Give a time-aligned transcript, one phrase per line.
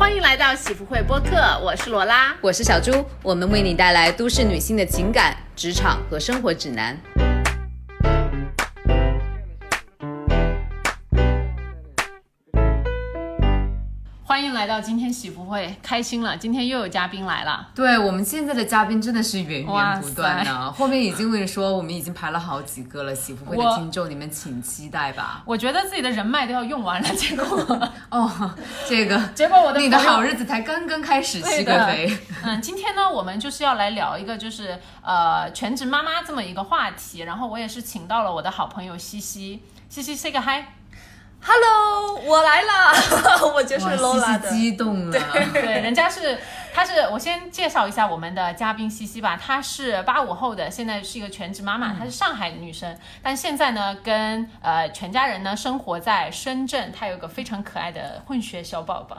[0.00, 2.34] 欢迎来到喜福会播客，我是罗拉。
[2.40, 6.98] 我是小朱，我们为你带来都市女性的情感、职场和生活指南。
[14.40, 17.68] 欢迎来到今天喜福会，开心了，今天又有嘉宾来了。
[17.74, 25.42] 对我们现在的嘉宾真的是源源不断塞呢，后面已经跟你说我们已经排了好几个了，喜福会的听众你们请期待吧。
[25.44, 27.78] 我觉得自己的人脉都要用完了，结果
[28.08, 28.50] 哦，
[28.88, 32.18] 这个结果我的你的好日子才刚刚开始，熹贵对的妃。
[32.42, 39.60] 嗯，今天呢，我们就是要来聊一个就是呃全职妈妈这么一个话题，然后我也是请到了我的好朋友西西，
[39.90, 40.64] 西西 say 个 hi。
[41.42, 44.50] Hello，我来了， 我就是哇 Lola 的。
[44.50, 45.18] 西西激动了。
[45.52, 46.38] 对，人家是，
[46.74, 59.16] 他是，我先介绍一下我们的嘉宾西西吧，她是八五后的，现在是一个全职妈妈，她是上海的女生，但现在呢，跟呃全家人呢生活在深圳，她有个非常可爱的混血小宝宝。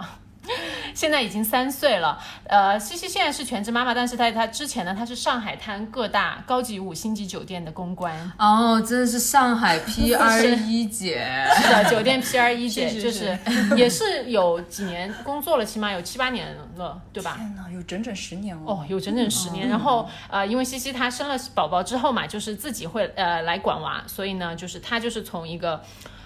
[0.94, 11.26] 现在已经三岁了，呃，西西现在是全职妈妈，但是在她之前呢，她是上海滩各大高级五星级酒店的公关，哦，真的是上海 PR 一姐。
[11.55, 13.40] 是的，酒店 PR 一姐， 是是就是
[13.77, 17.35] 也是有几年工作了，起码有七八年了，对吧？
[17.38, 18.62] 天哪，有整整十年哦！
[18.68, 19.70] 哦，有整整十年。
[19.70, 25.82] 然后呃，因为西西她生了宝宝之后嘛，就是自己会呃来管娃，所以呢，就是她就是从一个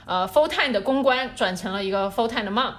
[0.05, 2.73] 呃 full time 的公关转成了一个 full time 的 mom。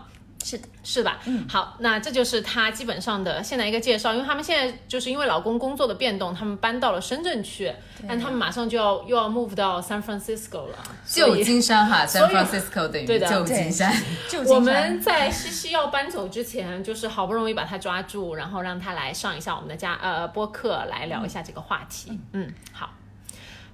[0.47, 1.19] 是的，是吧？
[1.25, 7.75] 嗯，好，那这就是他基本上的现在一个介绍，因为他们现在就是因为老公工作的变动，他们搬到了深圳去，
[8.07, 13.93] 但他们马上就要又要 move 到 San Francisco 了，旧金山哈，San Francisco 等于旧金山。
[14.29, 14.55] 旧金山。
[14.55, 22.17] 我们在西西要搬走之前，就是好不容易把他抓住，然后让他来上一下我们的家呃播客，来聊一下这个话题。
[22.33, 22.91] 嗯，好，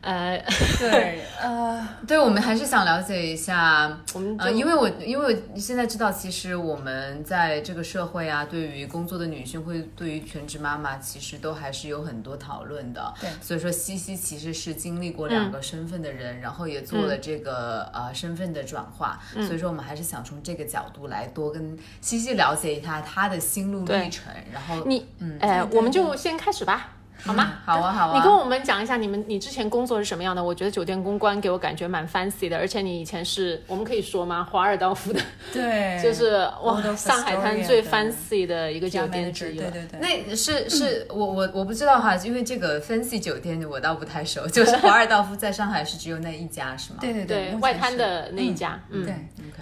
[0.03, 0.45] 呃，
[0.79, 13.15] 对， 呃，对，我们还是想了解一下，我们呃，因为我因为我现在知道，其实我们在这个社会啊，对于工作的女性，会对于全职妈妈，其实都还是有很多讨论的。
[13.21, 13.31] 对。
[13.41, 19.21] 所以说西西其实是经历过两个身份的人，然后也做了这个、呃身份的转化。
[19.35, 25.07] 所以说我们还是想从这个角度来多跟西西了解一下她的心路历程，然后你，
[25.39, 27.53] 呃，我们就先开始吧，好吗？
[27.65, 30.43] 好啊好啊，你跟我们讲一下你们你之前工作是什么样的？
[30.43, 34.47] 我觉得酒店公关给我感觉蛮 fancy 的，而且你以前是我们可以说吗？
[34.51, 35.21] 华尔道夫的，
[35.53, 39.71] 对，就是哇上海滩最 fancy 的一个酒店之一了。
[39.71, 40.27] 对对对。
[40.29, 46.99] 那是是我我我不知道哈，因为这个 fancy 酒店我倒不太熟，就是华尔道夫在上海是只有那一家是吗？
[47.01, 49.15] 对对对，外滩的那一家，嗯，对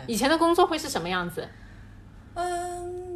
[0.07, 1.47] 以前的工作会是什么样子？
[2.35, 3.10] 嗯，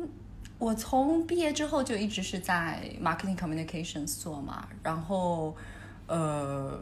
[0.64, 5.54] 我从毕业之后就一直是在 marketing communications 做嘛，然后
[6.06, 6.80] 呃，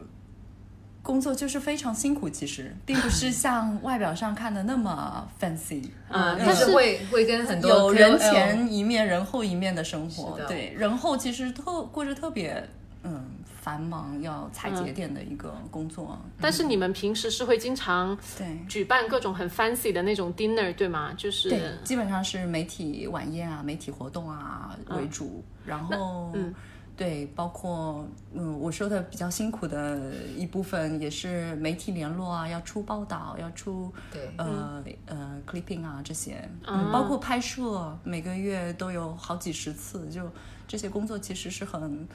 [1.01, 12.65] 工作就是非常辛苦，其实并不是 像外表上看的那么 fancy，啊，但是会会跟很多有人前一面人后一面的生活对，人后其实特过着特别
[13.03, 18.59] 嗯繁忙要踩节点的一个工作，但是你们平时是会经常对。
[18.67, 21.13] 举办各种很 fancy 的那种 dinner，对吗？
[21.15, 26.53] 就是对，基本上是媒体晚宴啊、媒体活动啊为主，然后嗯
[26.97, 36.33] 对，包括嗯，我说的比较辛苦的一部分也是媒体联络啊，要出报道，要出对呃呃 clipping 啊这些，
[36.65, 40.29] 啊嗯，包括拍摄，每个月都有好几十次，就
[40.67, 42.05] 这些工作其实是很。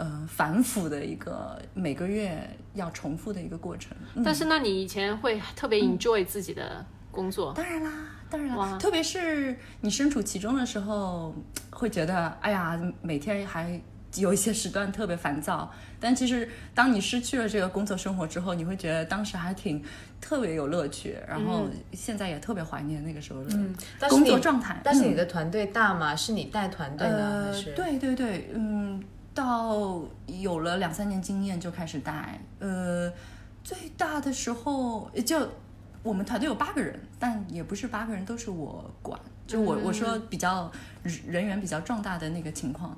[0.00, 7.52] 呃，反复的一个每个月要重复的一个过程，嗯但是那你以前会特别 enjoy 自己的工作？
[7.54, 7.92] 当然啦，
[8.30, 11.34] 当然哇啦，特别是你身处其中的时候，
[11.68, 13.78] 会觉得哎呀，每天还
[14.16, 15.70] 有一些时段特别烦躁。
[16.00, 19.84] 但其实当你失去了这个工作生活之后，你会觉得当时还挺
[20.18, 23.50] 特别有乐趣，然后现在也特别怀念那个时候的
[24.08, 24.80] 工作状态。
[24.82, 26.16] 但是嗯你的团队大吗？
[26.16, 29.02] 是你带团队呢，还呃是？，对对对，嗯，
[29.34, 33.12] 到有了两三年经验就开始带，呃，
[33.62, 35.48] 最大的时候就
[36.02, 40.70] 我们团队有八个人，但也不是八个人都是我管，就我、我说比较
[41.26, 42.96] 人员比较壮大的那个情况。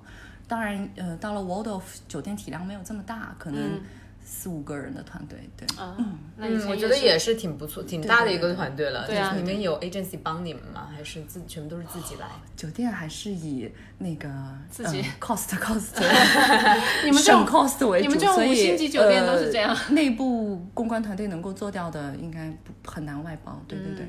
[0.48, 3.80] 当然，呃，到了 Waldorf 酒店体量没有这么大，可能
[4.24, 5.66] 四五个人的团队，对。
[5.78, 9.06] 嗯，那以嗯，我觉得也是挺不错、挺大的一个团队了。
[9.06, 10.88] 对啊就是你们有 agency 帮你们吗？
[10.94, 12.26] 还是自全部都是自己来？
[12.56, 14.28] 酒店还是以那个
[14.70, 16.00] 自己呃 cost cost，
[17.04, 23.60] 你们这省种 cost 为主，你们这种五星级酒店都是这样呃内部公关团队能够做掉的，应该不很难外包。
[23.66, 24.06] 对对对，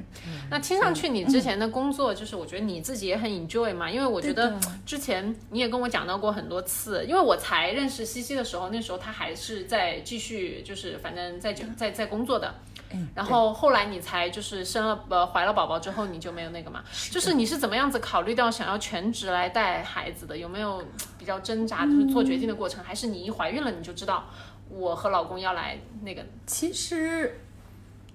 [0.50, 12.54] 那听上去你之前的工作，就是我觉得你自己也很 enjoy 嘛，因为我觉得之前你也跟我讲到过很多次，因为我才认识西西的时候，那时候她还是在继续就是反正在就在在工作的。
[12.96, 16.84] 嗯，然后后来你才就是生了呃怀了宝宝之后你就没有那个嘛？
[17.10, 20.38] 就是你是怎么样子考虑到想要全职来带孩子的？
[20.38, 20.84] 有没有
[21.18, 22.84] 比较挣扎，就是做决定的过程？
[22.84, 24.26] 还是你一怀孕了你就知道
[24.70, 26.24] 我和老公要来那个？
[26.46, 27.40] 其实，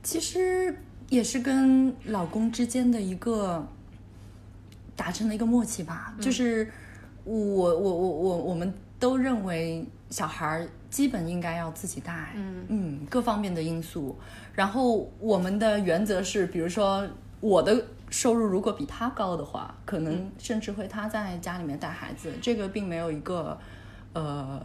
[0.00, 3.66] 其实也是跟老公之间的一个
[4.94, 6.14] 达成了一个默契吧。
[6.20, 6.70] 就是
[7.24, 12.64] 我我我我我们都认为小孩儿基本应该要自己带，嗯。
[12.68, 14.18] 嗯，各方面的因素。
[14.54, 17.08] 然后我们的原则是，比如说
[17.40, 23.58] 我的收入如果比他高的话，可能甚至会他在家里面带孩子，这个并没有一个
[24.14, 24.60] 呃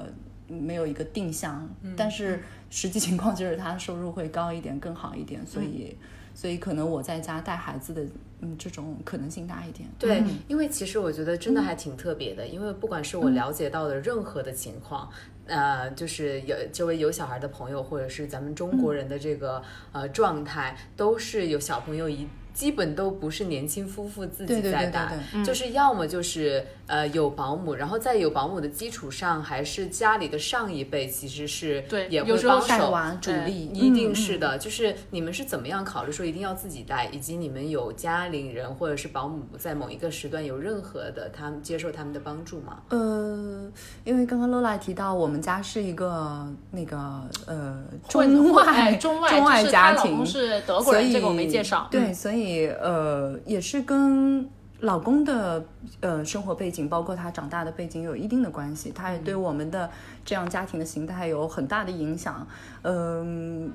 [0.48, 2.42] 没有一个定向，但是
[2.76, 5.96] 实际情况就是他收入会高一点，更好一点，所以、
[6.34, 8.02] 所以可能我在家带孩子的
[8.42, 9.88] 嗯这种可能性大一点。
[10.00, 15.08] 对，因为其实我觉得真的还挺特别的，因为不管是我了解到的任何的情况。
[15.46, 19.62] 呃，就是有周围有小孩的朋友，或者是咱们中国人的这个、
[19.92, 32.92] 呃状态，都是有小朋友一基本都不是年轻夫妇自己对对对在带，对就是要么就是呃有保姆，然后在有保姆的基础上，还是家里的上一辈其实是对也会帮手。
[32.92, 42.80] 娃主力一定嗯是的，就是你们是怎么样考虑说一定要自己带，以及你们有家里人或者是保姆在某一个时段有任何的他们接受他们的帮助吗？
[42.90, 43.72] 呃，
[44.04, 46.98] 因为刚刚 Lola 提到，我们家是一个那个
[47.46, 51.88] 呃混中外哎中外中外就是家庭是德国人，所以这个我没介绍。
[51.90, 54.48] 对，所以呃也是跟
[54.84, 55.66] 老公的
[56.00, 59.90] 呃生活背景，包括他长大的背景有一定的关系，他也对我们的
[60.24, 62.48] 这样家庭的形态有很大的影响。
[62.84, 63.72] 嗯。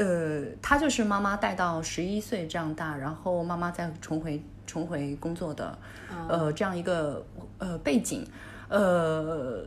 [0.00, 5.76] 呃，他就是妈妈带到十一岁这样大，然后妈妈再重回重回工作的，
[6.28, 7.26] 呃，这样一个
[7.58, 8.24] 呃背景，
[8.68, 9.64] 呃，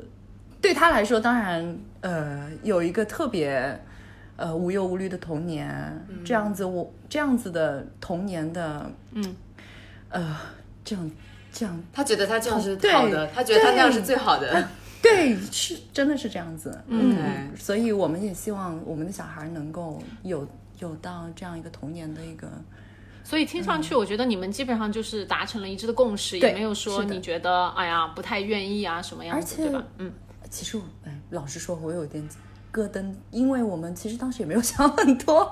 [0.62, 3.78] 对他来说，当然呃有一个特别
[4.38, 9.36] 呃无忧无虑的童年，这样子我这样子的童年的，嗯，
[10.12, 10.38] 呃，
[10.84, 11.12] 这样
[11.52, 14.68] 这样他觉得他这样是对好的，他觉得他那样是最好的。
[15.02, 20.48] 对，是真的是这样子，嗯，嗯所以我们也希望我们的小孩能够有
[20.78, 22.48] 有到这样一个童年的一个，
[23.24, 29.84] 所以听上去，我觉得你们基本上就是达成了一致的共识，嗯也没有说你觉得哎呀不太愿意啊什么样子，而且对吧？
[29.98, 30.12] 嗯，
[30.52, 32.24] 其实我哎，老实说，我有点
[32.72, 35.52] 咯噔，因为我们其实当时也没有 想很多，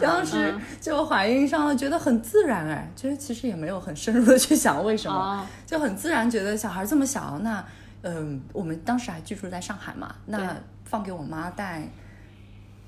[0.00, 7.64] 当时就怀孕上了，觉得很自然，哎，就是其实也没有很深入的去想为什么，哦就很自然觉得小孩这么小，那
[8.02, 11.88] 嗯、我们当时还居住在上海嘛，那放给我妈带，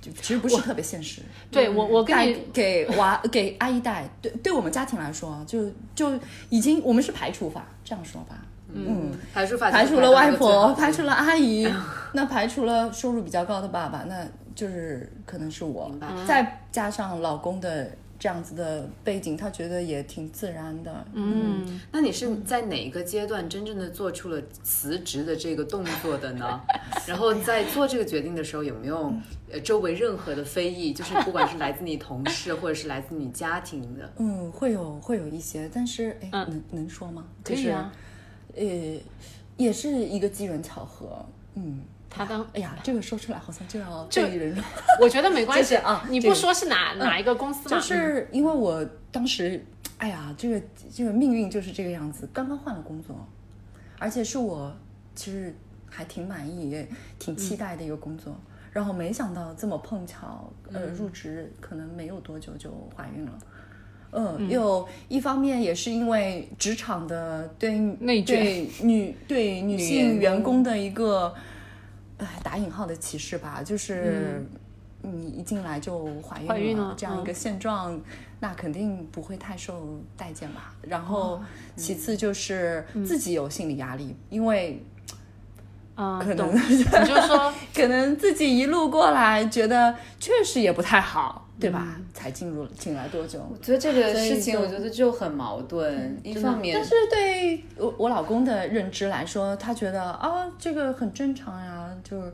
[0.01, 1.23] 就其实不是特别现实。
[1.51, 6.17] 对我我跟带你给娃给阿姨带，对对我们家庭来说，就就
[6.51, 8.39] 已经我们是排除法，这样说吧，
[8.73, 11.13] 嗯，排除法排除了外婆，排除了。
[11.13, 11.67] 阿姨，
[12.13, 15.91] 那排除了收入比较高的爸爸，那就是可能是我，
[16.27, 26.61] 再加上老公的这样子的背景，他觉得也挺自然的，嗯，那你是在哪一个阶段真正的做出了辞职的这个动作的呢？
[27.07, 29.13] 然后在做这个决定的时候，有没有
[29.51, 30.93] 呃周围任何的非议？
[30.93, 37.25] 就是不管是来自你同事，或者是来自你家庭的，嗯，会有会有一些，但是哎，能能说吗？
[37.45, 37.93] 就是可以啊。
[38.59, 39.01] 呃，
[39.57, 41.25] 也是一个机缘巧合，
[41.55, 44.23] 嗯，他当哎呀，这个说出来好像就要就
[45.01, 47.77] 我觉得没关系 啊你不说是哪哪一个公司嘛？
[47.77, 49.65] 就是因为我当时，
[49.99, 50.63] 哎呀，这个
[50.93, 53.17] 这个命运就是这个样子，刚刚换了工作，
[53.99, 54.75] 而且是我
[55.15, 55.55] 其实
[55.89, 58.37] 还挺满意，也挺期待的一个工作。
[58.71, 63.33] 然后没想到这么碰巧，呃，入职可能没有多久就怀孕了。
[63.35, 63.58] 嗯，
[64.49, 67.71] 又一方面也是因为职场的对
[68.23, 70.63] 对女对女性员工。
[70.63, 71.33] 的一个，
[72.19, 74.45] 哎，打引号的歧视吧，就是
[75.03, 78.01] 你一进来就怀孕了，怀孕了嗯这样一个现状，
[78.41, 80.75] 那肯定不会太受待见吧。
[80.83, 81.41] 然后
[81.77, 84.83] 其次就是自己有心理压力，因为
[85.97, 86.35] 嗯，可。
[86.35, 87.53] 能 你就说。
[87.75, 91.97] 可能自己一路过来，觉得确实也不太好，对吧？
[92.15, 93.41] 才进入进来多久？
[93.51, 96.19] 我觉得这个事情，我觉得就很矛盾。
[96.23, 102.33] 一方面但，是对我我老公的认知来说，他觉得啊，这个很正常呀，就是。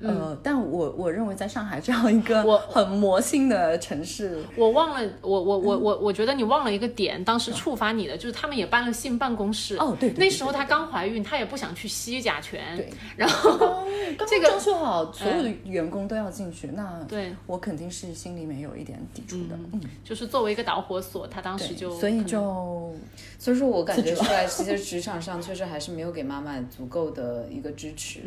[0.00, 9.76] 呃，但我我认为在上海这样一个我很魔性的城市，我忘了，我我我我我觉得你忘了一个点，当时触发你的就是他们也搬了新办公室。
[9.78, 12.60] 哦对对对那时候她刚怀孕，她也不想去吸甲醛。
[12.76, 12.90] 对。
[13.16, 13.84] 然后
[14.18, 22.94] 刚这个刚装修好，所有的员工都要进去，那对我肯定是心里面有一点抵触的，嗯，就是作为一个导火索，她当时，就所以就
[23.38, 28.20] 所以说我感觉出来， 其实职场上确实还是没有给妈妈足够的一个支持。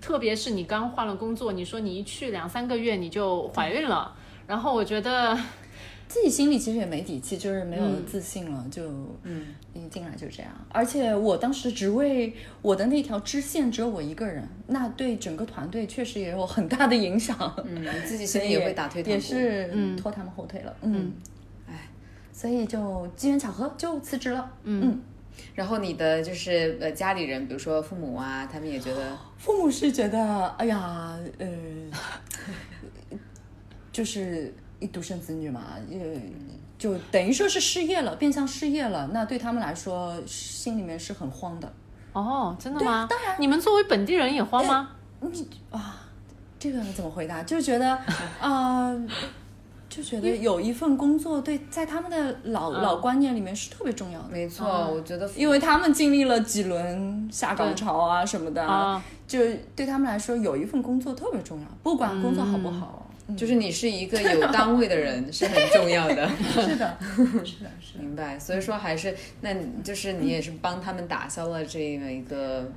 [0.00, 4.14] 特别是你刚换了了工作，你说你一去两三个月你就怀孕了，
[4.46, 5.38] 然后我觉得
[6.08, 8.82] 自己心里其实也没底气，就是没有自信了，就
[9.22, 10.52] 嗯，一进来就这样。
[10.68, 17.36] 而且我当时职位，我的那条支线只有我一个人，那对整个团队确实也有很大的影响。
[17.64, 20.76] 嗯，自己心里也会打退堂鼓，也是嗯拖他们后腿了。
[20.82, 21.12] 嗯，
[21.66, 21.88] 哎，
[22.32, 24.52] 所以就机缘巧合就辞职了。
[24.64, 25.00] 嗯。
[25.54, 31.48] 然后你的就是呃家里人，比如说父母啊，他们也觉得， 父母是觉得，哎呀，呃，
[33.92, 35.98] 就是一独生子女嘛，呃，
[36.76, 39.08] 就等于说是失业了，变相失业了。
[39.12, 41.72] 那对他们来说，心里面是很慌的。
[42.12, 43.06] 哦，真的吗？
[43.08, 44.90] 当然，你们作为本地人也慌吗？
[45.20, 46.00] 你啊，
[46.58, 47.42] 这个怎么回答？
[47.44, 47.98] 就觉得
[48.40, 48.94] 啊。
[49.94, 54.28] 就觉得有一份工作，对，在他们的老老观念里面是特别重要的。
[54.28, 59.38] 没错，我觉得，因为他们经历了几轮下岗潮啊什么的，就
[59.76, 66.28] 对他们来说，有一份工作特别重要，不管工作好不好，就是你是一个有单位的人是很重要的。
[66.42, 66.98] 是的，
[67.44, 68.00] 是的，是的。
[68.00, 72.68] 明白，所以说还是，那就是你也是帮他们打消了这么一个。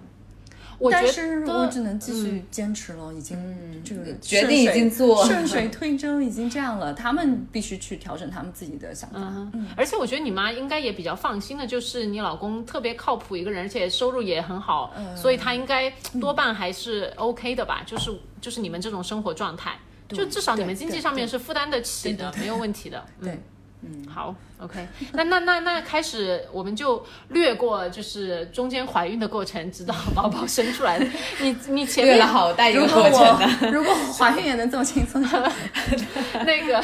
[0.91, 6.93] 但是我只能继续坚持了，已经这个决定已经做顺水推舟，已经这样了。
[6.93, 9.19] 他们必须去调整他们自己的想法。
[9.53, 15.91] 嗯，而且我觉得你妈应该也比较放心的，就是你老公特别靠谱一个人，而且收入也很好，所以他应该
[16.21, 17.83] 多半还是 OK 的吧？
[17.85, 23.03] 就是就是你们这种生活状态，就至少你们经济上面是负担得起的，没有问题的。
[23.21, 23.39] 对。
[23.81, 31.05] 嗯，好，OK，那那那那开始我们就略过，就是中间怀孕的过程，直到 宝宝生出来的。
[31.39, 33.71] 你你前面了好大一个过程的。
[33.71, 35.21] 如果怀孕也能这么轻松，
[36.43, 36.83] 那个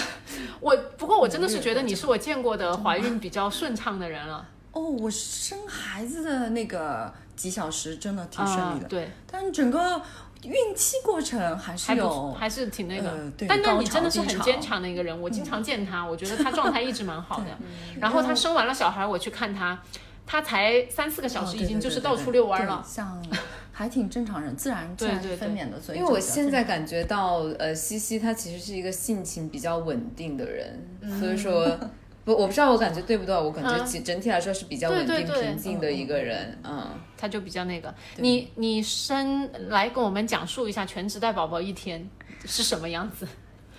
[0.60, 4.46] 我不过我真的是觉得你是我见过的怀孕比较顺畅的人了。
[4.74, 10.00] 哦，我生孩子的那个几小时真的挺顺利的，对，但整个。
[10.44, 13.32] 孕期过程还是有，还是挺那个。
[13.48, 17.46] 但那你真的是很坚强的一个人，我经常见他，我觉得他状态一直蛮好的。
[18.00, 19.82] 然后他生完了小孩，我去看他，
[20.26, 23.24] 他才三四个小时，已经就是到处遛弯了，像
[23.72, 25.80] 还挺正常人，自然自然分娩的。
[25.80, 30.88] 所以，因为我现在感觉到，呃，西西她其实是一个性情比较稳定的人，
[31.20, 31.78] 所以说。
[32.26, 36.88] 不，我不知道我感觉对不对，我感觉整整体来说是比较稳定平静的一个人，嗯，
[37.18, 37.94] 他就比较那个。
[38.18, 42.10] 你你生来跟我们讲述一下全职带宝宝一天
[42.46, 43.28] 是什么样子？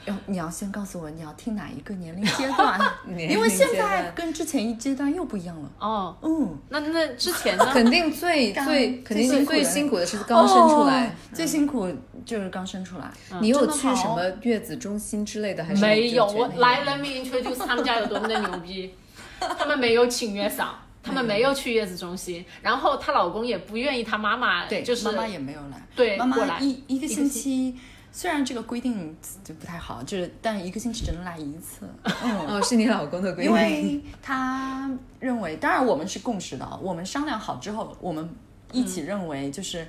[0.06, 5.70] 要你要先告诉我你要听哪一个 年龄阶段，因为现在跟之前一阶段又不一样了。
[5.78, 7.66] 哦，嗯，那那之前呢？
[7.72, 10.04] 肯定最最肯定最辛苦的。
[10.06, 11.88] 是刚生出来，最辛苦
[12.24, 13.10] 就是刚生出来。
[13.40, 16.26] 你有去什么月子中心之类的还是没有？
[16.26, 18.94] 我来了，me introduce 他们家有多么的牛逼，
[19.40, 27.76] 他们没有请月嫂，他们没有去月子中心，然后她老公也不愿意，她妈妈对，就是妈妈也没有来，对，妈妈一一个星期。
[28.16, 31.80] 虽然这个规定就不太好，就是但一个星期只能来一次。
[32.22, 33.52] 嗯， 哦，是你老公的规定。
[33.52, 38.30] 因为他认为，当然我们是共识的，我们商量好之后，我们
[38.70, 39.84] 一起认为，就是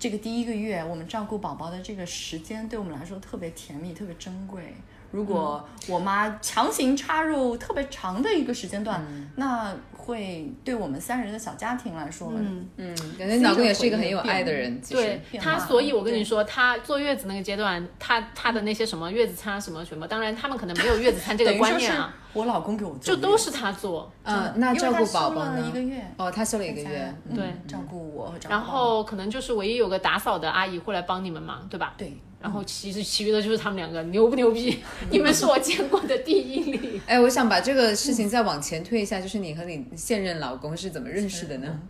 [0.00, 4.74] 这个第一个月我们照顾宝宝的这个时间，对我们来说特别甜蜜，特别珍贵。
[5.12, 9.00] 如果我妈强行插入特别长的一个时间段，
[9.36, 9.72] 那
[10.04, 14.80] 会对我们三人的小家庭来说，嗯嗯，感觉你老公也是一个很有爱的人。
[14.90, 22.14] 对他，所以我跟你说，他坐月子那个阶段，他他的那些什么月子餐什么什么，当然他们可能没有月子餐这个观念啊。
[22.34, 24.12] 我老公给我做，就都是他做。
[24.24, 25.64] 嗯，那照顾宝宝呢？
[25.66, 28.34] 一个月哦，他休了一个月，对，照顾我。
[28.48, 31.94] 然后可能就是唯一有个打扫的阿姨会来帮你们忙，对吧？
[31.96, 32.16] 对。
[32.42, 34.78] 然后其实其余的就是他们两个牛不牛逼？
[35.10, 37.00] 你们是我见过的第一例。
[37.06, 41.80] 哎，我想把这个事情再往前推一下，就是你和你现任老公是怎么认识的呢？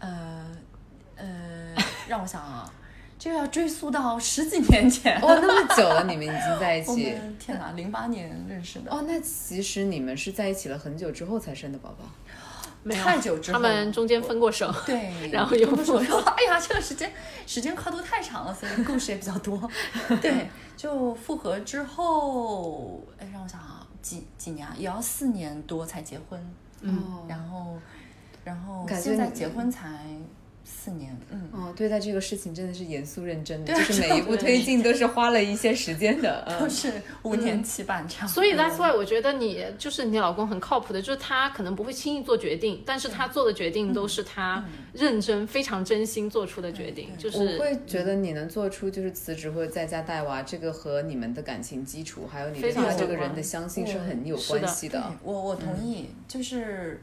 [0.00, 0.44] 呃
[1.16, 1.74] 呃，
[2.08, 2.70] 让我想啊，
[3.22, 7.14] 这个要追溯到十几年前哦，那么久了，你们已经在一起。
[7.38, 8.90] 天哪，零八年认识的。
[8.90, 12.04] 哦，那其实你们是在一起了很久之后才生的宝宝。
[12.92, 16.18] 太久之后，他们中间分过手，对， 然后又复合。
[16.30, 17.12] 哎呀，这个时间
[17.46, 19.70] 时间跨度太长了，所以故事也比较多。
[20.20, 26.54] 对，就复合之后，哎，让我想啊，几几年啊也要四年多才结婚。
[26.80, 27.78] 嗯，然后，
[28.42, 29.88] 然后现在结婚才。
[30.72, 36.90] 四年，嗯哦，对待这个事情真的是严肃认真的，就是每一步推进都是花了一些时间的，都是
[37.22, 38.26] 五年起板这样。
[38.26, 47.10] 所以 that's why 我觉得你就是你老公很靠谱的，就是他可能不会轻易做决定，但是他做的决定都是他认真、非常真心做出的决定。
[47.18, 55.12] 就是我会觉得你能做出就是辞职或者在家带娃，这个和你们的感情基础，还有你对他这个人的相信是很有关系的。
[55.22, 57.02] 我我同意，就是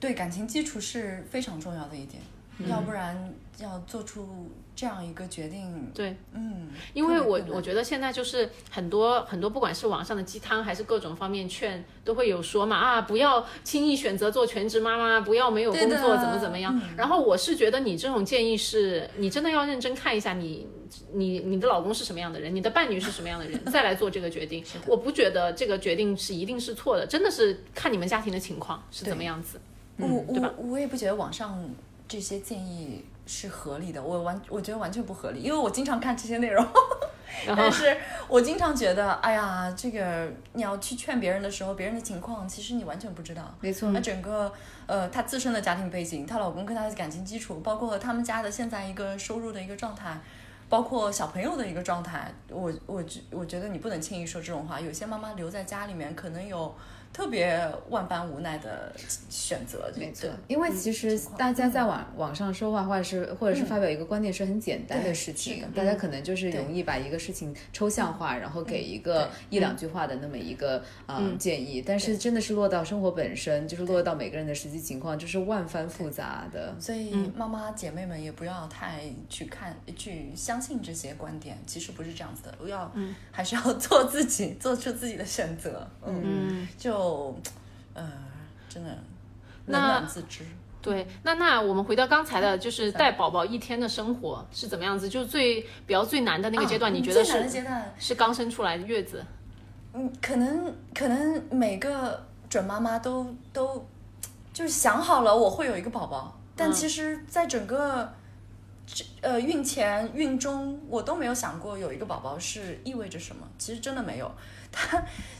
[0.00, 2.22] 对感情基础是非常重要的一点。
[2.66, 16.76] 要不然要做出这样一个决定，对，嗯，因为我我觉得现在就是很多很多，不管是网上的鸡汤还是各种方面劝，都会有说嘛啊，不要轻易选择做全职妈妈，不要没有工作怎么怎么样。
[16.76, 16.96] 嗯。
[16.96, 20.66] 然后我是觉得你这种建议是，你真的要认真看一下你
[21.12, 24.64] 你你的老公是什么样的人，你的伴侣是什么样的人， 再来做这个决定。
[24.86, 29.60] 我不觉得这个决定是一定是错的，真的是看你们家庭的情况是怎么样子。
[29.96, 30.52] 我对吧？
[30.56, 31.58] 我我也不觉得网上
[32.08, 36.66] 这些建议是合理的，我完我觉得完全不合理，因为我经常看这些内容，
[37.46, 37.94] 但是
[38.26, 43.54] 我经常觉得，哎呀，这个你要去劝别人的时候，别人的情况其实你完全不知道。
[43.60, 44.50] 没错那整个
[44.86, 50.18] 呃，她自身的家庭背景，她老公跟她的感情基础，包括他们家的现在一个收入的一个状态，
[50.70, 54.80] 包括小朋友的一个状态，我我觉我觉得你不能轻易说这种话。
[54.80, 56.74] 有些妈妈留在家里面，可能有
[57.12, 58.92] 特别万般无奈的
[59.28, 59.90] 选择。
[59.96, 71.36] 没错，因为其实大家在网网上说话，或者是或者是发表一个观点是很简单的事情，大家可能就是容易把一个事情抽象化，然后给一个一两句话的那么一个嗯。
[71.38, 76.74] 建议，但是真的是落到生活本身，就是落到每个人的实际情况，就是万番复杂的。
[76.80, 82.54] 所以妈妈姐妹们也不要太去看、去相信这些观点，其实不是这样子的。
[82.60, 82.92] 我要、
[83.30, 85.86] 还是要做自己，做出自己的选择。
[86.04, 86.97] 嗯，就
[87.94, 88.10] 呃，
[88.68, 88.90] 真的
[89.66, 90.44] 冷暖自知。
[90.80, 95.08] 对，那那我们回到刚才的，就是带宝宝一天的生活是怎么样子？
[95.08, 97.94] 就最比较最难的那个阶段，啊你觉得最难的是阶段？
[97.98, 99.24] 是刚生出来的月子？
[99.92, 103.86] 嗯，可能可能每个准妈妈都都
[104.52, 108.12] 就是想好了我会有一个宝宝，但其实在整个。
[108.90, 113.46] 这呃，孕前、孕中，我都没有想过有一个宝宝是意味着什么。
[113.58, 114.32] 其实真的没有，
[114.72, 115.04] 他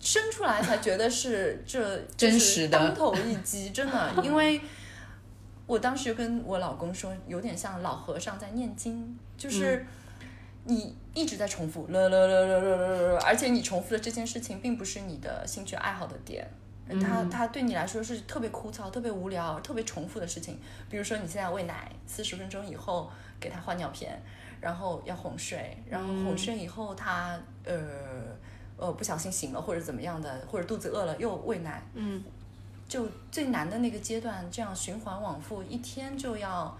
[0.00, 4.12] 生出来才觉得是这真是实的当头一击，真的。
[4.24, 4.60] 因为
[5.66, 9.86] 我当时就跟我老公说，有点像老和尚在念经，就是
[10.64, 16.50] 你一直在重复了了了了了了了，而且你重复的这件事情并不是你的兴趣爱好的点。
[17.00, 20.58] 它它对你来说是特别枯燥、特别无聊、特别重复的事情。
[20.88, 23.08] 比如说，你现在喂奶，四十分钟以后
[23.38, 24.20] 给他换尿片，
[24.60, 27.78] 然后要哄睡，然后哄睡以后他呃
[28.80, 32.20] 呃不小心醒了或者怎么样的，或者肚子饿了又喂奶，嗯，
[32.88, 36.76] 就最难的那个阶段，这样循环往复，一天就要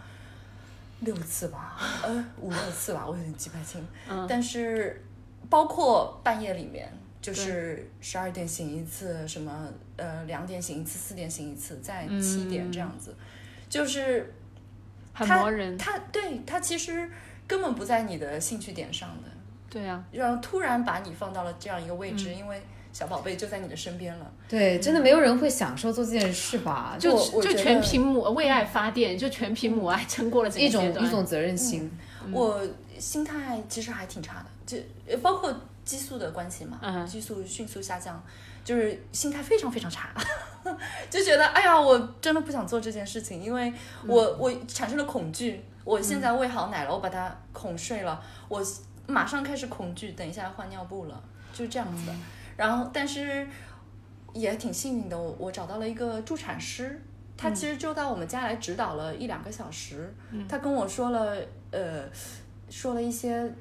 [1.01, 3.87] 六次吧，呃五六次吧，我有点记不太清。
[4.09, 5.05] 嗯但是
[5.49, 13.15] 包括半夜里面，就是十二点醒一次，什么呃两点醒一次，四点醒一次，再七点这样子，
[13.69, 14.35] 就是
[15.13, 15.77] 很他磨人。
[15.77, 17.11] 他对他其实
[17.47, 19.29] 根本不在你的兴趣点上的，
[19.71, 22.61] 对啊，然后突然把你放到了这样一个位置，因为
[22.93, 24.31] 小宝贝就在你的身边了。
[24.49, 26.97] 对，真的没有人会享受做这件事吧？
[26.99, 31.07] 就就全凭母为爱发电，就全凭母爱撑过了整个一种。
[31.07, 31.91] 一种责任心。
[32.33, 32.61] 我
[32.99, 35.55] 心态其实还挺差的，就呃包括
[35.85, 38.23] 激素的关系嘛，嗯激素迅速下降，
[38.65, 40.11] 就是心态非常非常差，
[41.09, 43.73] 就觉得哎呀，我真的不想做这件事情，因为
[44.07, 45.65] 我、我产生了恐惧。
[45.83, 48.63] 我现在喂好奶了，我把它哄睡了，我
[49.11, 52.07] 马上开始恐惧，等一下换尿布了，就这样子。
[52.07, 52.15] 的。
[52.57, 53.47] 然后，但是
[54.33, 57.01] 也挺幸运的，我我找到了一个助产师，
[57.37, 60.15] 他其实就到我们家来指导了一两个小时，
[60.49, 61.37] 他跟我说了，
[61.71, 62.05] 呃，
[62.69, 63.53] 说了一些。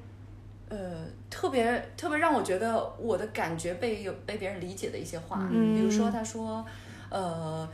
[0.72, 5.74] 呃，特别特别让我觉得我的感觉被有被别人理解的一些话，嗯。
[5.74, 6.64] 比如说他说，
[7.08, 7.68] 呃，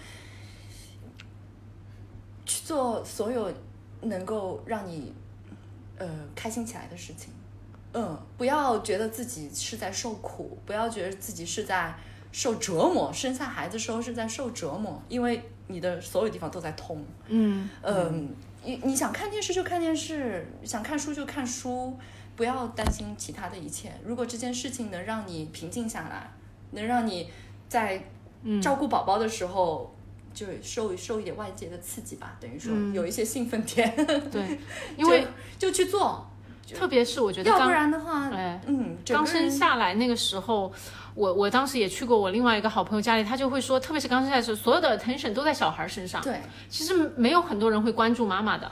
[2.46, 3.52] 去做所有
[4.00, 5.14] 能够让你
[5.98, 7.30] 呃开心起来的事情，
[7.96, 11.94] 嗯，不要觉得自己是在受苦，不要觉得自己是在
[12.30, 13.10] 受折磨。
[13.12, 17.02] 生下孩子时候是在受折磨，因为你的所有地方都在痛。
[17.28, 18.28] 嗯，嗯，
[18.62, 21.96] 你你想看电视就看电视，想看书就看书，
[22.36, 23.92] 不要担心其他的一切。
[24.04, 26.30] 如果这件事情能让你平静下来，
[26.72, 27.30] 能让你
[27.68, 28.04] 在
[28.62, 29.92] 照顾宝宝的时候。
[30.36, 33.90] 就受受一点外界的刺激吧，等于说嗯有一些兴奋点，
[34.30, 34.58] 对，
[34.94, 35.26] 因为
[35.58, 36.30] 就就去做，
[36.74, 40.72] 特别是我觉得刚要不然的话，哎嗯，刚生下来那个时候，
[41.14, 48.70] 我我当时也去过我另外一个好朋友家里，他就会说，特别是刚生下来的时候，所有的 attention 都在小孩身上，对，其实没有很多人会关注妈妈的。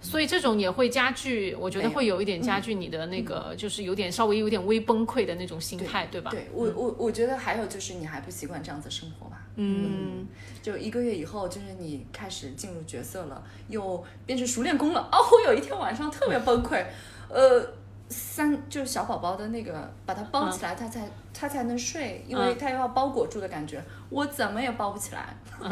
[0.00, 6.30] 所以这种也会加剧，我觉得会有一点加剧你的那个，就是有点稍微有点微崩溃的那种心态，对吧？
[6.30, 10.26] 对我我我觉得还有就是你还不习惯这样子生活吧，嗯，
[10.62, 15.08] 就一个月以后，就是你开始进入角色了，又变成熟练工了。
[15.10, 16.84] 哦，我有一天晚上特别崩溃，
[17.28, 17.74] 呃，
[18.08, 25.36] 三就是小宝宝的那个，把它包起来，他才他才能睡，因为他又要包裹住的感觉，我怎么也包不起来，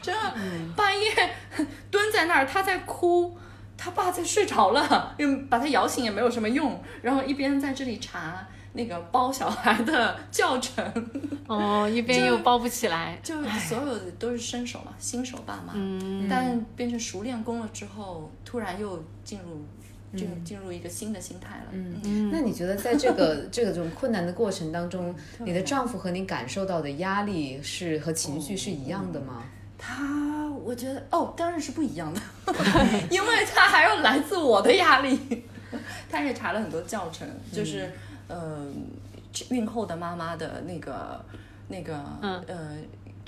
[0.00, 0.34] 真的，
[0.76, 1.10] 半夜
[1.90, 3.36] 蹲在那儿，他在哭。
[3.78, 10.84] 他爸在睡着了，又把他摇醒也没有什么用，然后一边在这里查那个包小孩的教程，
[11.46, 19.64] 哦，一边又包不起来， 就所有的都是新手嘛，新手爸妈，嗯，但变成熟练工了之后，突然又进入。
[20.16, 21.64] 就进入一个新的心态了。
[21.70, 29.44] 嗯，那你觉得在这个 这个种困难的过程当中，你的丈夫和你感受到的压力是和情绪是一样的吗？
[29.78, 32.20] 他，我觉得哦，当然是不一样的，
[33.10, 35.44] 因为他还有来自我的压力。
[36.10, 37.90] 他也查了很多教程，就是
[38.26, 38.66] 呃，
[39.50, 41.24] 孕后的妈妈的那个
[41.68, 42.76] 那个呃。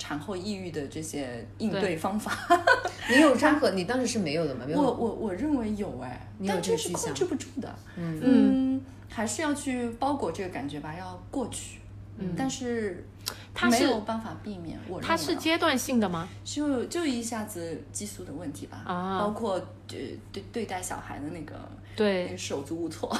[0.03, 2.35] 产后抑郁的这些应对方法，
[3.07, 3.69] 你有任何？
[3.69, 4.65] 你当时是没有的吗？
[4.65, 7.75] 没有我我我认为有哎，但这是控制不住的。
[7.97, 11.81] 嗯嗯，还是要去包裹这个感觉吧，要过去。
[12.17, 13.05] 嗯，但是
[13.53, 14.79] 它没有办法避免。
[14.87, 16.27] 我它是阶段性的吗？
[16.43, 18.83] 就就一下子激素的问题吧。
[18.85, 21.55] 啊，包括对对对待小孩的那个
[21.95, 23.15] 对手足无措。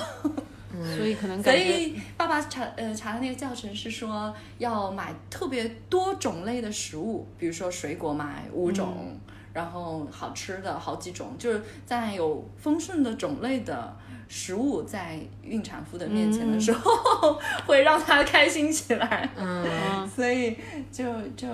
[0.96, 9.20] 所以可能所以爸爸查呃查的那个教程是说要买特别多种类的食物，比如说水果买五种，
[9.52, 13.94] 然后好吃的好几种，就是在有丰盛的种类的
[14.34, 19.30] 食物在孕产妇的面前的时候，会让她开心起来。
[19.36, 19.68] 嗯，
[20.08, 20.56] 所以
[20.90, 21.04] 就
[21.36, 21.48] 就。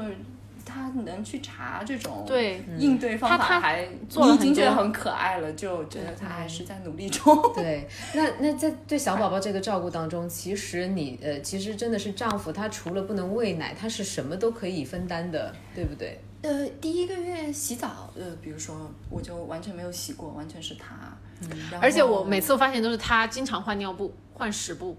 [0.70, 7.34] 她能去查这种对应对方法，还你已经觉得很可爱了，就觉得她还是在努力中。
[7.56, 16.20] 对， 那那在对小宝宝这个照顾当中，其实你呃，其实真的是丈夫，他除了不能喂奶，他是什么都可以分担的，对不对？
[16.42, 20.96] 呃，第一个月洗澡，呃，比如说我就完全没有洗过，完全是他。
[21.42, 21.50] 嗯，
[21.82, 24.96] 而且我每次我发现都是他经常换尿布，换十布。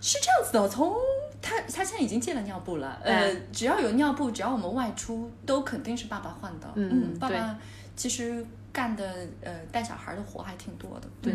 [0.00, 0.94] 是这样子的，从
[1.42, 2.98] 他他现在已经戒了尿布了。
[3.02, 6.68] 呃，只要有尿布，只要我们外出，都肯定是爸爸换的。
[6.76, 7.58] 嗯，爸爸
[7.96, 11.08] 其实干的呃带小孩的活还挺多的。
[11.20, 11.34] 对，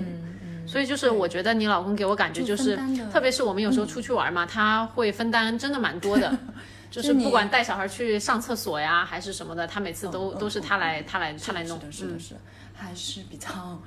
[0.66, 2.80] 所以就是我觉得你老公给我感觉就是，
[3.12, 6.32] 特别是我们有时候出去玩嘛，他会分担真的蛮多的。
[6.94, 11.80] 就是不管带小孩去上厕所呀，还是什么的，他每次都都是他来他来他来弄。
[11.80, 12.36] 是的，是的，是。
[12.76, 13.82] 还是比较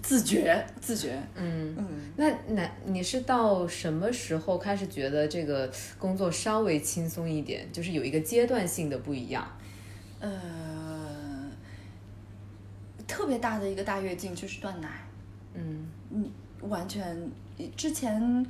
[0.00, 1.20] 自觉，自觉。
[1.34, 7.66] 嗯嗯，那那你是到什么时候开始觉得这个工作稍微轻松一点？
[7.72, 9.44] 就是有一个阶段性的不一样。
[10.20, 10.30] 呃，
[13.08, 14.88] 特别大的一个大跃进就是断奶。
[15.54, 16.30] 嗯嗯，
[16.68, 17.28] 完全
[17.76, 18.46] 之前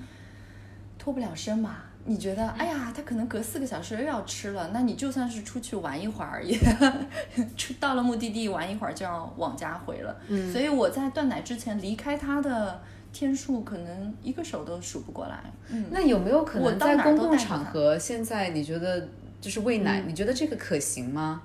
[0.98, 1.76] 脱不了身嘛。
[2.04, 6.58] 你觉得，哎呀，他可能隔四个小时又要吃了，那你就算是出去玩一会儿，也
[7.56, 10.16] 出到了目的地玩一会儿就要往家回了。
[10.28, 12.80] 嗯，所以我在断奶之前离开他的
[13.12, 15.38] 天数，可能一个手都数不过来。
[15.68, 19.08] 嗯，那有没有可能在公共场合，现在你觉得
[19.40, 21.42] 就是喂奶，你觉得这个可行吗？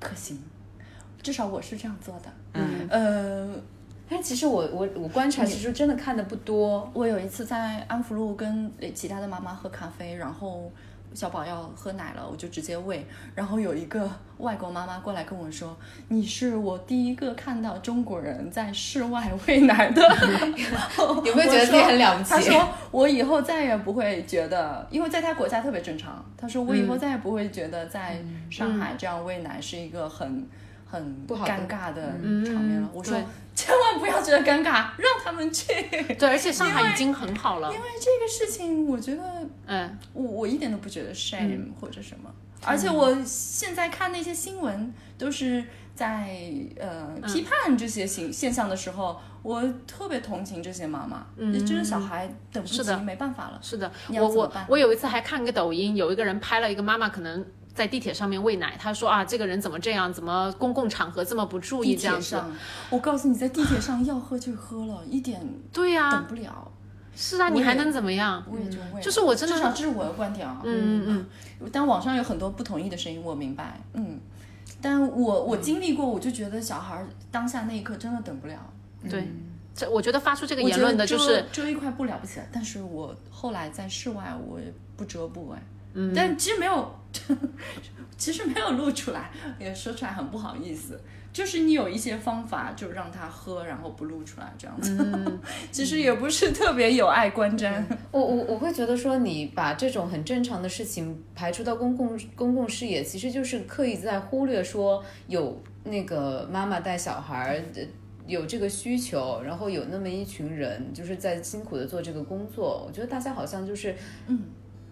[0.00, 0.42] 可行，
[1.22, 2.32] 至少我是这样做的。
[2.54, 3.50] 嗯，呃。
[4.08, 6.88] 但其实我我我观察，其实真的看的不多。
[6.94, 10.70] 我有一次在安福路跟其他的妈妈喝咖啡，然后
[11.12, 13.04] 小宝要喝奶了，我就直接喂。
[13.34, 15.76] 然后有一个外国妈妈过来跟我说
[16.08, 20.00] ：“你是我第一个看到中国人在室外喂奶的。
[21.24, 22.30] ”有没有觉得自己很了不起？
[22.30, 30.46] 他说：“我以后再也不会觉得，因为在他国家特别正常。”他说：“我以后再也不会觉得在上海这样喂奶是一个很。”
[30.96, 32.02] 很不好尴尬的
[32.44, 32.88] 场面了。
[32.92, 33.14] 我说，
[33.54, 35.66] 千万不要觉得尴尬，让他们去。
[36.14, 37.70] 对，而且上海已经很好了。
[37.72, 39.22] 因为这个事情，我觉得，
[39.66, 42.30] 嗯，我我一点都不觉得 shame 或者什么。
[42.64, 45.62] 而且我现在看那些新闻，都是
[45.94, 51.26] 在呃批判这些现现象的时候，我特别同情这些妈妈。
[51.36, 53.58] 嗯，就是小孩等不及，没办法了。
[53.62, 57.44] 是的，我我我有一次还看个抖音，有一个人拍了一个妈妈可能。
[57.76, 60.10] 在地铁上面喂奶，他说啊，这个人怎么这样？
[60.10, 61.94] 怎么公共场合这么不注意？
[61.94, 62.42] 这样子，
[62.88, 66.72] 我告诉你，在地铁上要喝就喝了，一点对呀，等不了。
[67.14, 68.42] 是啊，你还能怎么样？
[68.50, 70.60] 我也就喂，就是我真的，至少这是我的观点啊。
[70.64, 71.26] 嗯嗯
[71.60, 71.70] 嗯。
[71.70, 73.78] 但网上有很多不同意的声音，我明白。
[73.92, 74.18] 嗯，
[74.80, 78.58] 但我我经历过，我就觉得小孩当下那一刻真的等不了。
[79.08, 79.28] 对，
[79.74, 85.62] 这我觉得发出这个言论的就是遮一块布了不起，但是我后来在室外我也不遮布哎。
[86.14, 86.94] 但其实没有，
[88.16, 91.00] 其实没有录出来，也说出来很不好意思。
[91.32, 95.38] 就是你有一些方法，就让他喝，然后不录出来这样子。
[95.70, 97.84] 其实也不是特别有爱观瞻。
[98.10, 107.86] 我我我会觉得说，你把这种很正常的事情排除到公共公共视野，其实就是刻意在忽略说有那个妈妈带小孩的
[108.26, 112.82] 有这个需求，然后有那么一群人就是在辛苦的做这个工作。
[112.86, 113.94] 我觉得大家好像就是
[114.26, 114.42] 嗯。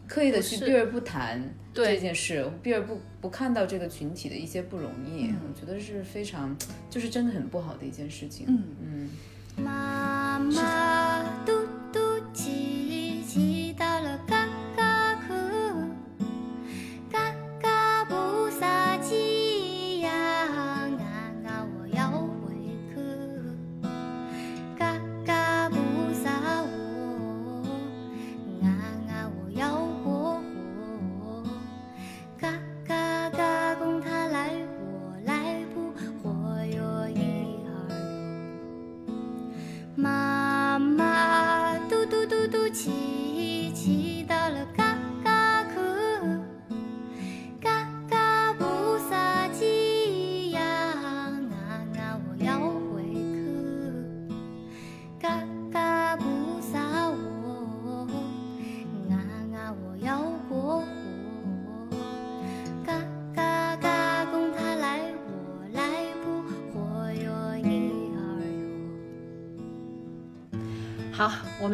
[0.08, 1.94] 刻意的去避而不谈对。
[1.94, 5.36] 这件事，避而不不看到这个群体的一些不容易，嗯。
[5.48, 6.56] 我觉得是非常，
[6.90, 8.46] 就是真的很不好的一件事情。
[8.48, 8.62] 嗯。
[8.82, 9.10] 嗯。
[9.56, 10.52] 妈妈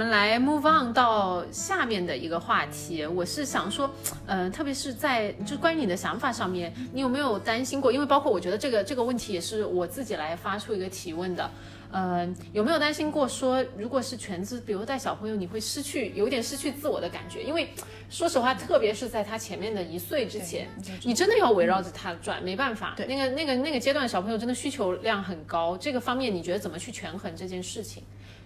[0.01, 3.05] 们来 move on 到下面的一个话题。
[3.05, 3.91] 我是想说，
[4.25, 7.93] 呃，特别是在就关于你的想法上面，你有没有担心过？
[7.93, 11.51] 因为包括我觉得这个这个问题也是我自己来发出一个提问的。
[11.93, 17.43] 呃，有没有担心过说，如果是全职，比如带小朋友，你会失去有点失去自我的感觉？
[17.43, 17.69] 因为
[18.09, 20.67] 说实话，特别是在他前面的一岁之前，
[21.03, 22.95] 你真的要围绕着他转，没办法。
[22.97, 28.03] 对那个那个那个阶段，小朋友真的需求量很高，这个方面你觉得怎么去权衡这件事情？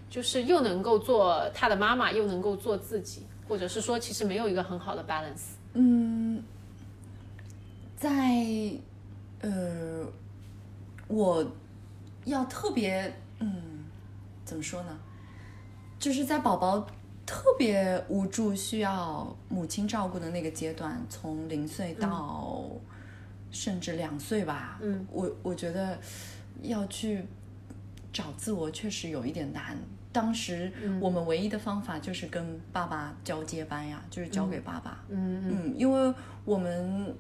[0.08, 5.54] 就是又能够做他的妈妈，又能够做自己，或者是说其实没有一个很好的 balance。
[5.72, 6.42] 嗯，
[7.96, 8.72] 在
[9.40, 10.06] 呃，
[11.08, 11.44] 我
[12.24, 13.84] 要特别嗯，
[14.44, 14.98] 怎么说呢？
[15.98, 16.86] 就是在宝宝
[17.26, 22.64] 特别无助、需要母亲照顾的那个阶段，从零岁到
[23.50, 25.98] 甚至两岁吧，嗯，我我觉得
[26.62, 27.24] 要去
[28.14, 29.76] 找自我确实有一点难。
[30.10, 35.04] 当时我们唯一的方法就是跟爸爸交接班呀，就是交给爸爸。
[35.08, 37.12] 嗯嗯嗯，因为我们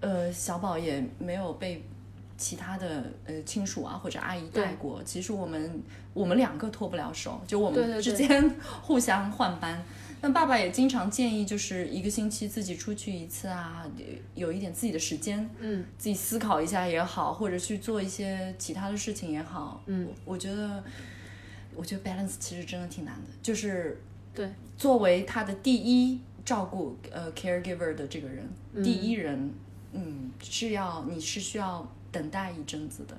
[0.00, 1.82] 呃小宝也没有被
[2.36, 9.82] 其他的呃亲属啊或者阿姨带过，其实我们我们两个脱不了手，就我们之间 互相换班。
[10.20, 13.86] 但爸爸也经常建议，就是一个星期自己出去一次啊，
[14.34, 20.82] 有一点自己的时间，嗯，自己思考一下也好，或者去做一些其他的事情也好，嗯，我觉得，
[21.74, 24.00] 我觉得 balance 其实真的挺难的，就是
[24.34, 28.82] 对，作为他的第一照顾呃 caregiver 的这个人，嗯。
[28.82, 29.52] 第一人，
[29.92, 33.16] 嗯，是要你是需要等待一阵子的。